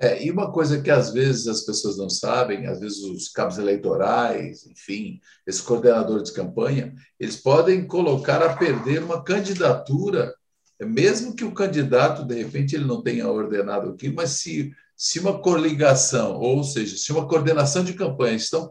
É, 0.00 0.24
e 0.24 0.30
uma 0.30 0.52
coisa 0.52 0.80
que 0.80 0.90
às 0.90 1.12
vezes 1.12 1.48
as 1.48 1.62
pessoas 1.62 1.96
não 1.96 2.08
sabem, 2.08 2.66
às 2.66 2.78
vezes 2.78 2.98
os 2.98 3.28
cabos 3.28 3.58
eleitorais, 3.58 4.64
enfim, 4.66 5.20
esse 5.46 5.60
coordenador 5.62 6.22
de 6.22 6.32
campanha, 6.32 6.94
eles 7.18 7.36
podem 7.36 7.84
colocar 7.86 8.40
a 8.42 8.56
perder 8.56 9.02
uma 9.02 9.24
candidatura, 9.24 10.32
mesmo 10.80 11.34
que 11.34 11.44
o 11.44 11.52
candidato, 11.52 12.24
de 12.24 12.34
repente, 12.40 12.76
ele 12.76 12.84
não 12.84 13.02
tenha 13.02 13.28
ordenado 13.28 13.90
aquilo, 13.90 14.14
mas 14.14 14.30
se 14.30 14.72
se 14.98 15.20
uma 15.20 15.38
coligação, 15.40 16.40
ou 16.40 16.64
seja, 16.64 16.96
se 16.96 17.12
uma 17.12 17.28
coordenação 17.28 17.84
de 17.84 17.94
campanha 17.94 18.34
estão, 18.34 18.68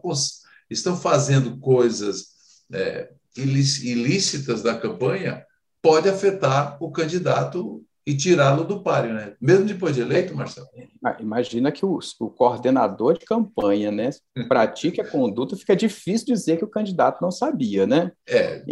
estão 0.70 0.98
fazendo 0.98 1.58
coisas 1.58 2.26
é, 2.74 3.10
ilícitas 3.38 4.62
da 4.62 4.78
campanha, 4.78 5.46
pode 5.82 6.10
afetar 6.10 6.76
o 6.84 6.92
candidato 6.92 7.82
e 8.08 8.16
tirá-lo 8.16 8.64
do 8.64 8.80
páreo, 8.80 9.14
né? 9.14 9.34
Mesmo 9.42 9.66
depois 9.66 9.94
de 9.94 10.00
eleito, 10.00 10.34
Marcelo. 10.34 10.66
Ah, 11.04 11.18
imagina 11.20 11.74
que 11.74 11.86
o, 11.86 12.00
o, 12.22 12.30
coordenador 12.30 13.18
de 13.18 13.26
campanha, 13.26 13.92
né, 13.92 14.12
pratique 14.48 15.02
a 15.02 15.06
conduta, 15.06 15.58
fica 15.58 15.76
difícil 15.76 16.26
dizer 16.28 16.56
que 16.56 16.64
o 16.64 16.70
candidato 16.70 17.22
não 17.22 17.30
sabia, 17.30 17.86
né? 17.86 18.14
É. 18.26 18.64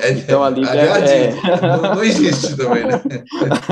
é 0.00 0.10
então 0.18 0.42
ali 0.42 0.66
aliás, 0.66 1.08
é, 1.08 1.30
não, 1.60 1.94
não, 1.94 2.02
existe 2.02 2.56
também, 2.56 2.84
né? 2.84 3.00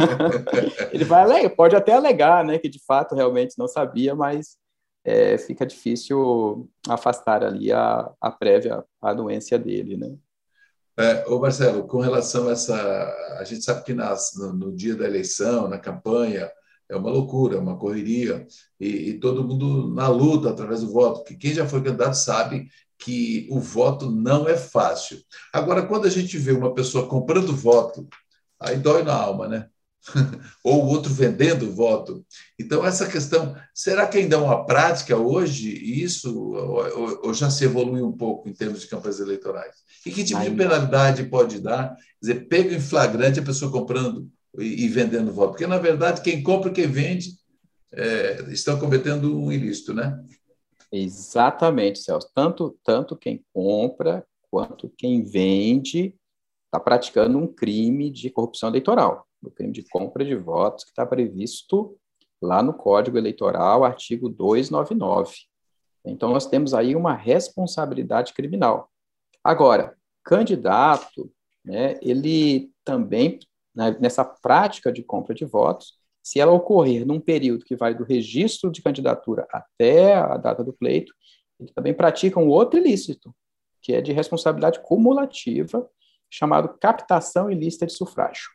Ele 0.95 1.05
vai 1.05 1.23
alegar, 1.23 1.51
pode 1.57 1.75
até 1.75 1.93
alegar, 1.93 2.45
né, 2.45 2.57
que 2.59 2.69
de 2.69 2.81
fato 2.87 3.17
realmente 3.17 3.57
não 3.59 3.67
sabia, 3.67 4.15
mas 4.15 4.59
é, 5.05 5.37
fica 5.39 5.67
difícil 5.67 6.71
afastar 6.89 7.43
ali 7.43 7.73
a, 7.73 8.09
a 8.21 8.31
prévia 8.31 8.85
anuência 9.03 9.59
dele, 9.59 9.97
né? 9.97 10.15
É, 11.01 11.27
ô 11.27 11.41
Marcelo, 11.41 11.87
com 11.87 11.99
relação 11.99 12.49
a 12.49 12.53
essa. 12.53 12.77
A 13.39 13.45
gente 13.45 13.65
sabe 13.65 13.83
que 13.85 13.95
nas, 13.95 14.33
no, 14.37 14.53
no 14.53 14.77
dia 14.77 14.95
da 14.95 15.07
eleição, 15.07 15.67
na 15.67 15.79
campanha, 15.79 16.51
é 16.91 16.95
uma 16.97 17.11
loucura, 17.11 17.57
é 17.57 17.59
uma 17.59 17.79
correria, 17.79 18.47
e, 18.79 19.11
e, 19.11 19.19
todo 19.19 19.43
mundo 19.43 19.95
na 19.95 20.09
luta 20.09 20.51
através 20.51 20.83
do 20.83 20.93
voto, 20.93 21.21
porque 21.21 21.37
quem 21.37 21.55
já 21.55 21.67
foi 21.67 21.83
candidato 21.83 22.15
sabe 22.15 22.69
que 22.99 23.49
o 23.51 23.59
voto 23.61 24.11
não 24.11 24.47
é 24.47 24.57
fácil. 24.57 25.19
Agora, 25.55 25.87
quando 25.87 26.07
a 26.07 26.11
gente 26.11 26.37
vê 26.37 26.53
uma 26.53 26.75
pessoa 26.75 27.09
comprando 27.09 27.57
voto, 27.57 28.07
aí 28.61 28.77
dói 28.77 29.03
na 29.03 29.15
alma, 29.15 29.49
né? 29.49 29.71
ou 30.65 30.85
o 30.85 30.89
outro 30.89 31.13
vendendo 31.13 31.71
voto. 31.73 32.25
Então, 32.59 32.85
essa 32.85 33.07
questão, 33.07 33.55
será 33.75 34.07
que 34.07 34.19
ainda 34.19 34.37
é 34.37 34.39
uma 34.39 34.65
prática 34.65 35.17
hoje 35.17 35.71
isso, 35.71 36.53
ou, 36.53 37.27
ou 37.27 37.35
já 37.35 37.51
se 37.51 37.65
evolui 37.65 38.03
um 38.03 38.13
pouco 38.13 38.49
em 38.49 38.53
termos 38.53 38.81
de 38.81 38.89
campanhas 38.89 39.21
eleitorais? 39.21 39.77
E 40.05 40.11
que 40.11 40.25
tipo 40.25 40.41
de 40.41 40.51
penalidade 40.51 41.25
pode 41.25 41.61
dar? 41.61 41.95
Quer 41.95 42.21
dizer, 42.21 42.49
pega 42.49 42.75
em 42.75 42.81
flagrante 42.81 43.41
a 43.41 43.45
pessoa 43.45 43.71
comprando 43.71 44.31
e, 44.59 44.85
e 44.85 44.89
vendendo 44.89 45.33
voto? 45.33 45.51
Porque, 45.51 45.67
na 45.67 45.79
verdade, 45.79 46.23
quem 46.23 46.43
compra 46.43 46.71
e 46.71 46.75
quem 46.75 46.87
vende 46.87 47.39
é, 47.93 48.45
estão 48.49 48.79
cometendo 48.79 49.39
um 49.39 49.53
ilícito, 49.53 49.93
né? 49.93 50.19
Exatamente, 50.91 52.01
Celso. 52.01 52.31
Tanto, 52.35 52.77
tanto 52.83 53.17
quem 53.17 53.45
compra 53.53 54.25
quanto 54.51 54.89
quem 54.97 55.23
vende 55.23 56.15
está 56.67 56.81
praticando 56.81 57.39
um 57.39 57.47
crime 57.47 58.11
de 58.11 58.31
corrupção 58.31 58.69
eleitoral 58.69 59.29
do 59.43 59.51
crime 59.51 59.73
de 59.73 59.83
compra 59.83 60.25
de 60.25 60.35
votos, 60.35 60.85
que 60.85 60.91
está 60.91 61.07
previsto 61.07 61.97
lá 62.41 62.63
no 62.63 62.73
Código 62.73 63.19
Eleitoral, 63.19 63.85
artigo 63.85 64.29
299. 64.29 65.35
Então, 66.05 66.31
nós 66.31 66.47
temos 66.47 66.73
aí 66.73 66.97
uma 66.97 67.15
responsabilidade 67.15 68.33
criminal. 68.33 68.91
Agora, 69.45 69.97
candidato, 70.25 71.31
né, 71.65 71.99
ele 72.01 72.71
também, 72.85 73.39
né, 73.75 73.97
nessa 74.01 74.25
prática 74.25 74.91
de 74.93 75.03
compra 75.03 75.35
de 75.35 75.45
votos, 75.45 75.99
se 76.23 76.39
ela 76.39 76.53
ocorrer 76.53 77.07
num 77.07 77.21
período 77.21 77.65
que 77.65 77.77
vai 77.77 77.95
do 77.95 78.05
registro 78.05 78.71
de 78.71 78.83
candidatura 78.83 79.47
até 79.51 80.15
a 80.15 80.37
data 80.37 80.63
do 80.63 80.73
pleito, 80.73 81.15
ele 81.59 81.73
também 81.73 81.95
pratica 81.95 82.39
um 82.39 82.49
outro 82.49 82.79
ilícito, 82.79 83.35
que 83.83 83.95
é 83.95 84.01
de 84.01 84.13
responsabilidade 84.13 84.81
cumulativa, 84.83 85.89
chamado 86.31 86.77
captação 86.79 87.51
ilícita 87.51 87.87
de 87.87 87.93
sufrágio. 87.93 88.49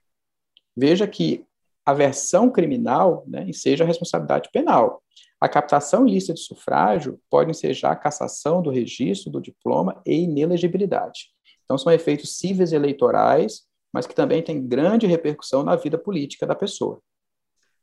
Veja 0.75 1.07
que 1.07 1.45
a 1.85 1.93
versão 1.93 2.49
criminal 2.49 3.23
né, 3.27 3.45
enseja 3.47 3.83
a 3.83 3.87
responsabilidade 3.87 4.49
penal. 4.51 5.03
A 5.39 5.47
captação 5.47 6.07
ilícita 6.07 6.33
de 6.33 6.39
sufrágio 6.39 7.19
pode 7.29 7.51
ensejar 7.51 7.91
a 7.91 7.95
cassação 7.95 8.61
do 8.61 8.71
registro 8.71 9.31
do 9.31 9.41
diploma 9.41 10.01
e 10.05 10.23
inelegibilidade. 10.23 11.27
Então, 11.63 11.77
são 11.77 11.91
efeitos 11.91 12.37
cíveis 12.37 12.73
eleitorais, 12.73 13.63
mas 13.93 14.07
que 14.07 14.15
também 14.15 14.41
têm 14.41 14.67
grande 14.67 15.05
repercussão 15.05 15.63
na 15.63 15.75
vida 15.75 15.97
política 15.97 16.47
da 16.47 16.55
pessoa. 16.55 16.99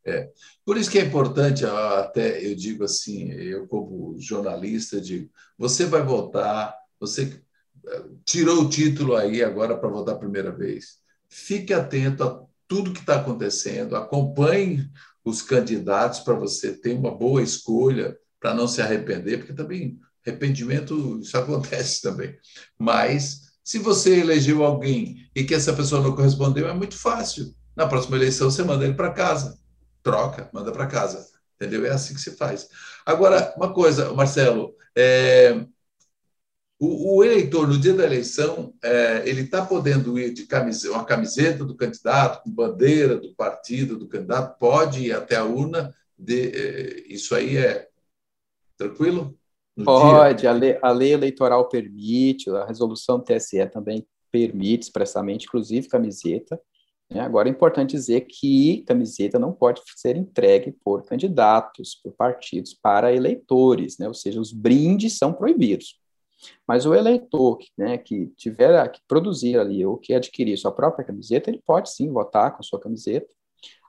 É. 0.04 0.30
Por 0.64 0.76
isso 0.76 0.90
que 0.90 0.98
é 0.98 1.04
importante, 1.04 1.64
até 1.64 2.44
eu 2.44 2.56
digo 2.56 2.84
assim, 2.84 3.30
eu 3.30 3.68
como 3.68 4.16
jornalista 4.18 5.00
digo, 5.00 5.30
você 5.56 5.86
vai 5.86 6.02
votar, 6.02 6.76
você 6.98 7.40
eh, 7.86 8.04
tirou 8.24 8.62
o 8.62 8.68
título 8.68 9.14
aí 9.14 9.44
agora 9.44 9.78
para 9.78 9.88
votar 9.88 10.16
a 10.16 10.18
primeira 10.18 10.50
vez. 10.50 10.98
Fique 11.28 11.72
atento 11.72 12.24
a 12.24 12.44
tudo 12.72 12.90
que 12.90 13.00
está 13.00 13.16
acontecendo, 13.16 13.94
acompanhe 13.94 14.88
os 15.22 15.42
candidatos 15.42 16.20
para 16.20 16.32
você 16.32 16.72
ter 16.72 16.94
uma 16.94 17.14
boa 17.14 17.42
escolha, 17.42 18.16
para 18.40 18.54
não 18.54 18.66
se 18.66 18.80
arrepender, 18.80 19.36
porque 19.36 19.52
também 19.52 19.98
arrependimento 20.26 21.20
isso 21.20 21.36
acontece 21.36 22.00
também. 22.00 22.34
Mas 22.78 23.42
se 23.62 23.78
você 23.78 24.20
elegeu 24.20 24.64
alguém 24.64 25.28
e 25.36 25.44
que 25.44 25.54
essa 25.54 25.74
pessoa 25.74 26.00
não 26.00 26.16
correspondeu, 26.16 26.66
é 26.66 26.72
muito 26.72 26.96
fácil. 26.96 27.54
Na 27.76 27.86
próxima 27.86 28.16
eleição 28.16 28.50
você 28.50 28.62
manda 28.62 28.86
ele 28.86 28.94
para 28.94 29.12
casa, 29.12 29.58
troca, 30.02 30.48
manda 30.50 30.72
para 30.72 30.86
casa, 30.86 31.26
entendeu? 31.56 31.84
É 31.84 31.90
assim 31.90 32.14
que 32.14 32.22
se 32.22 32.38
faz. 32.38 32.68
Agora, 33.04 33.52
uma 33.54 33.74
coisa, 33.74 34.14
Marcelo, 34.14 34.74
é, 34.96 35.66
o, 36.84 37.18
o, 37.18 37.24
eleitor, 37.24 37.68
no 37.68 37.78
dia 37.78 37.94
da 37.94 38.02
eleição, 38.02 38.74
é, 38.82 39.22
ele 39.24 39.42
está 39.42 39.64
podendo 39.64 40.18
ir 40.18 40.32
de 40.32 40.46
camiseta, 40.46 40.92
uma 40.92 41.04
camiseta 41.04 41.64
do 41.64 41.76
candidato, 41.76 42.42
com 42.42 42.50
bandeira 42.50 43.16
do 43.16 43.32
partido 43.36 43.96
do 43.96 44.08
candidato, 44.08 44.58
pode 44.58 45.06
ir 45.06 45.12
até 45.12 45.36
a 45.36 45.44
urna. 45.44 45.94
De, 46.18 46.48
é, 46.48 47.04
isso 47.06 47.36
aí 47.36 47.56
é 47.56 47.88
tranquilo? 48.76 49.38
No 49.76 49.84
pode, 49.84 50.44
a 50.44 50.52
lei, 50.52 50.76
a 50.82 50.90
lei, 50.90 51.12
eleitoral 51.12 51.68
permite, 51.68 52.50
a 52.50 52.66
resolução 52.66 53.18
do 53.18 53.24
TSE 53.24 53.64
também 53.66 54.04
permite 54.32 54.82
expressamente, 54.82 55.46
inclusive 55.46 55.86
camiseta. 55.86 56.60
Né? 57.08 57.20
Agora 57.20 57.48
é 57.48 57.52
importante 57.52 57.92
dizer 57.92 58.22
que 58.22 58.82
camiseta 58.88 59.38
não 59.38 59.52
pode 59.52 59.82
ser 59.94 60.16
entregue 60.16 60.72
por 60.84 61.04
candidatos, 61.04 61.94
por 62.02 62.12
partidos, 62.12 62.74
para 62.74 63.14
eleitores, 63.14 63.98
né? 63.98 64.08
ou 64.08 64.14
seja, 64.14 64.40
os 64.40 64.52
brindes 64.52 65.16
são 65.16 65.32
proibidos. 65.32 66.01
Mas 66.66 66.86
o 66.86 66.94
eleitor 66.94 67.58
né, 67.76 67.98
que 67.98 68.26
tiver 68.36 68.88
que 68.90 69.00
produzir 69.06 69.58
ali 69.58 69.84
ou 69.84 69.96
que 69.96 70.14
adquirir 70.14 70.56
sua 70.56 70.72
própria 70.72 71.04
camiseta, 71.04 71.50
ele 71.50 71.62
pode 71.64 71.90
sim 71.90 72.10
votar 72.10 72.56
com 72.56 72.62
sua 72.62 72.80
camiseta. 72.80 73.28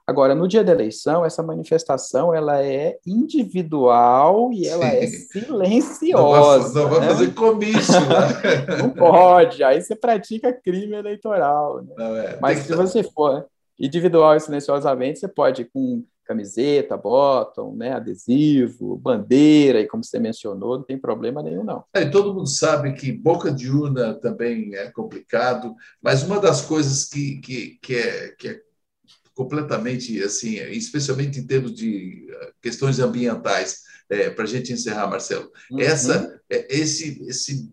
Agora, 0.06 0.34
no 0.34 0.46
dia 0.46 0.62
da 0.62 0.72
eleição, 0.72 1.24
essa 1.24 1.42
manifestação 1.42 2.34
ela 2.34 2.62
é 2.62 2.98
individual 3.06 4.52
e 4.52 4.66
ela 4.68 4.84
é 4.84 5.06
sim. 5.06 5.16
é 5.16 5.40
silenciosa. 5.40 6.82
Não 6.82 6.90
vai, 6.90 7.00
né? 7.00 7.06
fazer 7.06 7.34
comício. 7.34 8.00
Né? 8.00 8.76
Não 8.82 8.90
pode, 8.90 9.64
aí 9.64 9.80
você 9.80 9.96
pratica 9.96 10.52
crime 10.52 10.94
eleitoral. 10.94 11.82
Né? 11.82 11.94
Não, 11.96 12.16
é. 12.16 12.38
Mas 12.38 12.58
se 12.60 12.74
você 12.74 13.02
for 13.02 13.46
individual 13.78 14.36
e 14.36 14.40
silenciosamente, 14.40 15.20
você 15.20 15.28
pode 15.28 15.64
com 15.64 16.04
camiseta, 16.24 16.96
bottom, 16.96 17.74
né, 17.76 17.92
adesivo, 17.92 18.96
bandeira, 18.96 19.80
e 19.80 19.86
como 19.86 20.02
você 20.02 20.18
mencionou, 20.18 20.78
não 20.78 20.84
tem 20.84 20.98
problema 20.98 21.42
nenhum, 21.42 21.62
não. 21.62 21.84
É, 21.92 22.04
todo 22.04 22.34
mundo 22.34 22.48
sabe 22.48 22.92
que 22.94 23.12
boca 23.12 23.52
de 23.52 23.70
urna 23.70 24.14
também 24.14 24.74
é 24.74 24.90
complicado, 24.90 25.74
mas 26.02 26.22
uma 26.22 26.40
das 26.40 26.62
coisas 26.62 27.04
que, 27.04 27.40
que, 27.40 27.78
que, 27.82 27.94
é, 27.94 28.28
que 28.38 28.48
é 28.48 28.60
completamente, 29.34 30.22
assim, 30.22 30.54
especialmente 30.70 31.40
em 31.40 31.46
termos 31.46 31.74
de 31.74 32.28
eh, 32.30 32.52
questões 32.62 33.00
ambientais, 33.00 33.82
é, 34.08 34.30
para 34.30 34.44
a 34.44 34.46
gente 34.46 34.72
encerrar, 34.72 35.08
Marcelo, 35.08 35.50
uhum. 35.70 35.80
essa, 35.80 36.40
é, 36.48 36.66
esse, 36.74 37.22
esse 37.26 37.72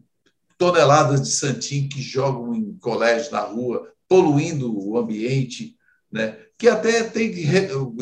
toneladas 0.57 1.21
de 1.21 1.29
santim 1.29 1.87
que 1.87 2.01
jogam 2.01 2.53
em 2.53 2.77
colégio 2.77 3.31
na 3.31 3.41
rua, 3.41 3.91
poluindo 4.07 4.77
o 4.77 4.97
ambiente, 4.97 5.75
né? 6.11 6.37
Que 6.61 6.69
até 6.69 7.03
tem, 7.03 7.33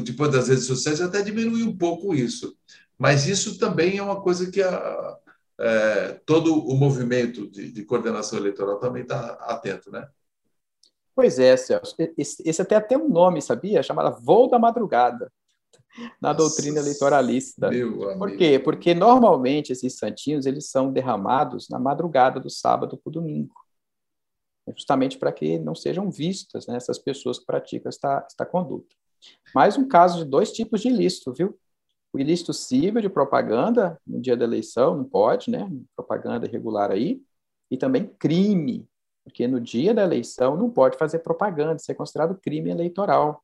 depois 0.04 0.34
das 0.34 0.50
redes 0.50 0.66
sociais, 0.66 1.00
até 1.00 1.22
diminui 1.22 1.64
um 1.64 1.78
pouco 1.78 2.14
isso. 2.14 2.58
Mas 2.98 3.26
isso 3.26 3.58
também 3.58 3.98
é 3.98 4.04
uma 4.04 4.20
coisa 4.22 4.52
que 4.52 4.62
a, 4.62 5.18
é, 5.58 6.20
todo 6.26 6.54
o 6.68 6.76
movimento 6.76 7.50
de, 7.50 7.72
de 7.72 7.86
coordenação 7.86 8.38
eleitoral 8.38 8.78
também 8.78 9.04
está 9.04 9.32
atento, 9.48 9.90
né? 9.90 10.06
Pois 11.16 11.40
é, 11.40 11.56
Celso. 11.56 11.96
Esse, 12.18 12.44
esse 12.46 12.62
até 12.62 12.82
tem 12.82 12.98
um 12.98 13.08
nome, 13.08 13.42
sabia? 13.42 13.82
Chamada 13.82 14.10
voo 14.10 14.50
da 14.50 14.60
madrugada, 14.60 15.32
na 16.22 16.34
Nossa, 16.34 16.40
doutrina 16.40 16.82
eleitoralista. 16.82 17.70
Por 18.18 18.36
quê? 18.36 18.60
Porque 18.60 18.94
normalmente 18.94 19.72
esses 19.72 19.98
santinhos 19.98 20.46
eles 20.46 20.70
são 20.70 20.92
derramados 20.92 21.70
na 21.70 21.80
madrugada 21.80 22.42
do 22.42 22.50
sábado 22.50 22.98
para 22.98 23.10
o 23.10 23.14
domingo 23.14 23.56
justamente 24.76 25.18
para 25.18 25.32
que 25.32 25.58
não 25.60 25.76
sejam 25.76 26.10
vistas 26.10 26.68
né, 26.68 26.76
essas 26.76 27.00
pessoas 27.00 27.40
que 27.40 27.46
praticam 27.46 27.90
esta, 27.90 28.26
esta 28.26 28.46
conduta. 28.46 28.96
Mais 29.54 29.78
um 29.78 29.88
caso 29.88 30.24
de 30.24 30.26
dois 30.26 30.52
tipos 30.52 30.82
de 30.82 30.90
ilícito, 30.90 31.34
viu? 31.34 31.58
O 32.12 32.20
ilícito 32.20 32.54
civil 32.54 33.02
de 33.02 33.10
propaganda 33.10 34.00
no 34.06 34.20
dia 34.20 34.36
da 34.36 34.46
eleição, 34.46 34.96
não 34.96 35.04
pode, 35.04 35.52
né? 35.52 35.70
Propaganda 35.96 36.48
irregular 36.48 36.92
aí. 36.92 37.22
E 37.70 37.78
também 37.78 38.08
crime, 38.08 38.88
porque 39.24 39.48
no 39.48 39.60
dia 39.60 39.94
da 39.94 40.04
eleição 40.04 40.58
não 40.58 40.72
pode 40.72 40.98
fazer 40.98 41.20
propaganda, 41.20 41.76
isso 41.76 41.92
é 41.92 41.96
considerado 41.96 42.40
crime 42.40 42.72
eleitoral. 42.72 43.44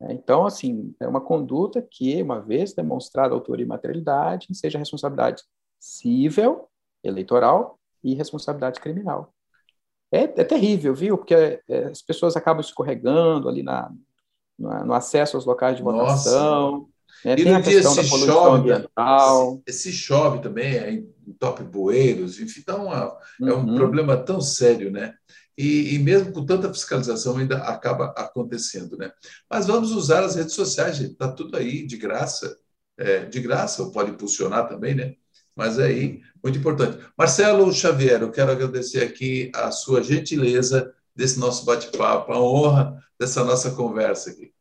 É, 0.00 0.12
então, 0.12 0.46
assim, 0.46 0.94
é 0.98 1.06
uma 1.06 1.20
conduta 1.20 1.82
que, 1.82 2.22
uma 2.22 2.40
vez 2.40 2.72
demonstrada 2.72 3.34
autoria 3.34 3.64
e 3.64 3.68
materialidade, 3.68 4.48
seja 4.54 4.78
responsabilidade 4.78 5.42
civil, 5.78 6.68
eleitoral 7.02 7.78
e 8.02 8.14
responsabilidade 8.14 8.80
criminal. 8.80 9.33
É, 10.12 10.22
é 10.22 10.44
terrível, 10.44 10.94
viu? 10.94 11.18
Porque 11.18 11.34
é, 11.34 11.84
as 11.90 12.02
pessoas 12.02 12.36
acabam 12.36 12.60
escorregando 12.60 13.48
ali 13.48 13.62
na, 13.62 13.90
no, 14.58 14.84
no 14.86 14.94
acesso 14.94 15.36
aos 15.36 15.44
locais 15.44 15.76
de 15.76 15.82
votação. 15.82 16.88
Né? 17.24 17.32
E 17.32 17.36
Tem 17.36 17.44
no 17.46 17.56
a 17.56 17.60
dia 17.60 17.82
se 17.82 18.04
chove, 18.04 18.70
ambiental. 18.70 19.62
Se, 19.68 19.74
se, 19.74 19.92
chove 19.92 20.40
também, 20.40 20.76
é 20.76 20.92
em 20.92 21.32
top 21.38 21.62
bueiros, 21.62 22.38
enfim, 22.38 22.60
então 22.60 22.92
é, 22.92 23.06
uhum. 23.40 23.48
é 23.48 23.54
um 23.54 23.66
uhum. 23.66 23.74
problema 23.76 24.16
tão 24.16 24.40
sério, 24.40 24.90
né? 24.90 25.14
E, 25.56 25.94
e, 25.94 25.98
mesmo 26.00 26.32
com 26.32 26.44
tanta 26.44 26.72
fiscalização 26.72 27.36
ainda 27.36 27.58
acaba 27.58 28.06
acontecendo, 28.16 28.96
né? 28.96 29.12
Mas 29.48 29.66
vamos 29.66 29.92
usar 29.92 30.24
as 30.24 30.34
redes 30.34 30.52
sociais, 30.52 30.96
gente, 30.96 31.12
está 31.12 31.30
tudo 31.30 31.56
aí 31.56 31.86
de 31.86 31.96
graça, 31.96 32.58
é, 32.98 33.24
de 33.24 33.40
graça, 33.40 33.82
ou 33.82 33.92
pode 33.92 34.10
impulsionar 34.10 34.68
também, 34.68 34.94
né? 34.94 35.14
Mas 35.56 35.78
aí, 35.78 36.20
muito 36.42 36.58
importante. 36.58 36.98
Marcelo 37.16 37.72
Xavier, 37.72 38.22
eu 38.22 38.30
quero 38.30 38.50
agradecer 38.50 39.02
aqui 39.04 39.50
a 39.54 39.70
sua 39.70 40.02
gentileza 40.02 40.92
desse 41.14 41.38
nosso 41.38 41.64
bate-papo, 41.64 42.32
a 42.32 42.40
honra 42.40 42.98
dessa 43.18 43.44
nossa 43.44 43.70
conversa 43.70 44.30
aqui. 44.30 44.52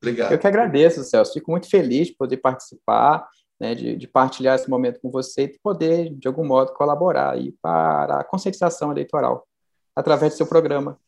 Obrigado. 0.00 0.32
Eu 0.32 0.38
que 0.38 0.46
agradeço, 0.46 1.04
Celso. 1.04 1.34
Fico 1.34 1.50
muito 1.50 1.68
feliz 1.68 2.08
de 2.08 2.14
poder 2.14 2.38
participar, 2.38 3.28
né, 3.60 3.74
de, 3.74 3.96
de, 3.96 4.06
partilhar 4.08 4.54
esse 4.54 4.70
momento 4.70 5.00
com 5.00 5.10
você 5.10 5.42
e 5.42 5.58
poder, 5.62 6.14
de 6.14 6.26
algum 6.26 6.44
modo, 6.44 6.72
colaborar 6.72 7.32
aí 7.32 7.52
para 7.60 8.20
a 8.20 8.24
conscientização 8.24 8.90
eleitoral 8.90 9.46
através 9.94 10.32
do 10.32 10.36
seu 10.38 10.46
programa. 10.46 10.98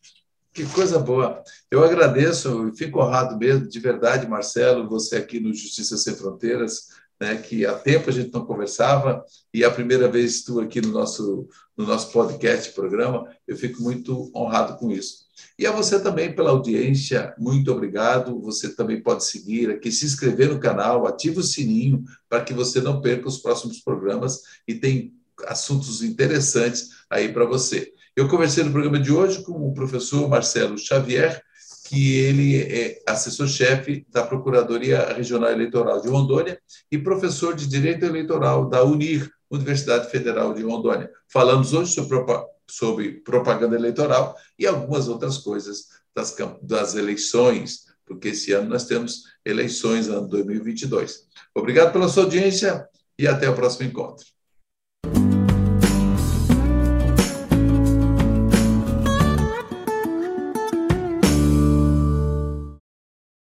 Que 0.52 0.66
coisa 0.66 0.98
boa. 0.98 1.42
Eu 1.70 1.82
agradeço, 1.82 2.70
fico 2.76 3.00
honrado 3.00 3.38
mesmo, 3.38 3.66
de 3.66 3.80
verdade, 3.80 4.28
Marcelo, 4.28 4.86
você 4.86 5.16
aqui 5.16 5.40
no 5.40 5.54
Justiça 5.54 5.96
Sem 5.96 6.14
Fronteiras, 6.14 6.88
né, 7.22 7.36
que 7.36 7.64
há 7.64 7.72
tempo 7.72 8.10
a 8.10 8.12
gente 8.12 8.32
não 8.32 8.44
conversava, 8.44 9.24
e 9.54 9.62
é 9.62 9.66
a 9.66 9.70
primeira 9.70 10.08
vez 10.08 10.34
estou 10.34 10.58
aqui 10.58 10.80
no 10.80 10.88
nosso, 10.88 11.48
no 11.76 11.86
nosso 11.86 12.10
podcast, 12.10 12.72
programa, 12.72 13.30
eu 13.46 13.56
fico 13.56 13.80
muito 13.80 14.28
honrado 14.34 14.76
com 14.76 14.90
isso. 14.90 15.22
E 15.56 15.64
a 15.64 15.70
você 15.70 16.00
também 16.00 16.34
pela 16.34 16.50
audiência, 16.50 17.32
muito 17.38 17.70
obrigado. 17.70 18.40
Você 18.40 18.74
também 18.74 19.00
pode 19.00 19.24
seguir 19.24 19.70
aqui, 19.70 19.92
se 19.92 20.04
inscrever 20.04 20.48
no 20.48 20.58
canal, 20.58 21.06
ativa 21.06 21.38
o 21.38 21.44
sininho 21.44 22.02
para 22.28 22.42
que 22.42 22.52
você 22.52 22.80
não 22.80 23.00
perca 23.00 23.28
os 23.28 23.38
próximos 23.38 23.80
programas 23.80 24.40
e 24.66 24.74
tem 24.74 25.14
assuntos 25.46 26.02
interessantes 26.02 26.88
aí 27.08 27.32
para 27.32 27.44
você. 27.44 27.92
Eu 28.16 28.28
conversei 28.28 28.64
no 28.64 28.72
programa 28.72 28.98
de 28.98 29.12
hoje 29.12 29.44
com 29.44 29.52
o 29.52 29.72
professor 29.72 30.28
Marcelo 30.28 30.76
Xavier, 30.76 31.40
que 31.92 32.16
ele 32.16 32.56
é 32.56 33.02
assessor-chefe 33.06 34.06
da 34.08 34.22
Procuradoria 34.24 35.12
Regional 35.12 35.50
Eleitoral 35.50 36.00
de 36.00 36.08
Rondônia 36.08 36.58
e 36.90 36.96
professor 36.96 37.54
de 37.54 37.68
Direito 37.68 38.06
Eleitoral 38.06 38.66
da 38.66 38.82
UNIR, 38.82 39.30
Universidade 39.50 40.10
Federal 40.10 40.54
de 40.54 40.62
Rondônia. 40.62 41.10
Falamos 41.30 41.74
hoje 41.74 41.94
sobre, 42.66 43.20
propaganda 43.20 43.76
eleitoral 43.76 44.34
e 44.58 44.66
algumas 44.66 45.06
outras 45.06 45.36
coisas 45.36 45.88
das, 46.16 46.34
das 46.62 46.94
eleições, 46.94 47.84
porque 48.06 48.28
esse 48.28 48.52
ano 48.52 48.70
nós 48.70 48.86
temos 48.86 49.24
eleições, 49.44 50.08
ano 50.08 50.26
2022. 50.28 51.26
Obrigado 51.54 51.92
pela 51.92 52.08
sua 52.08 52.22
audiência 52.22 52.88
e 53.18 53.28
até 53.28 53.50
o 53.50 53.54
próximo 53.54 53.86
encontro. 53.86 54.24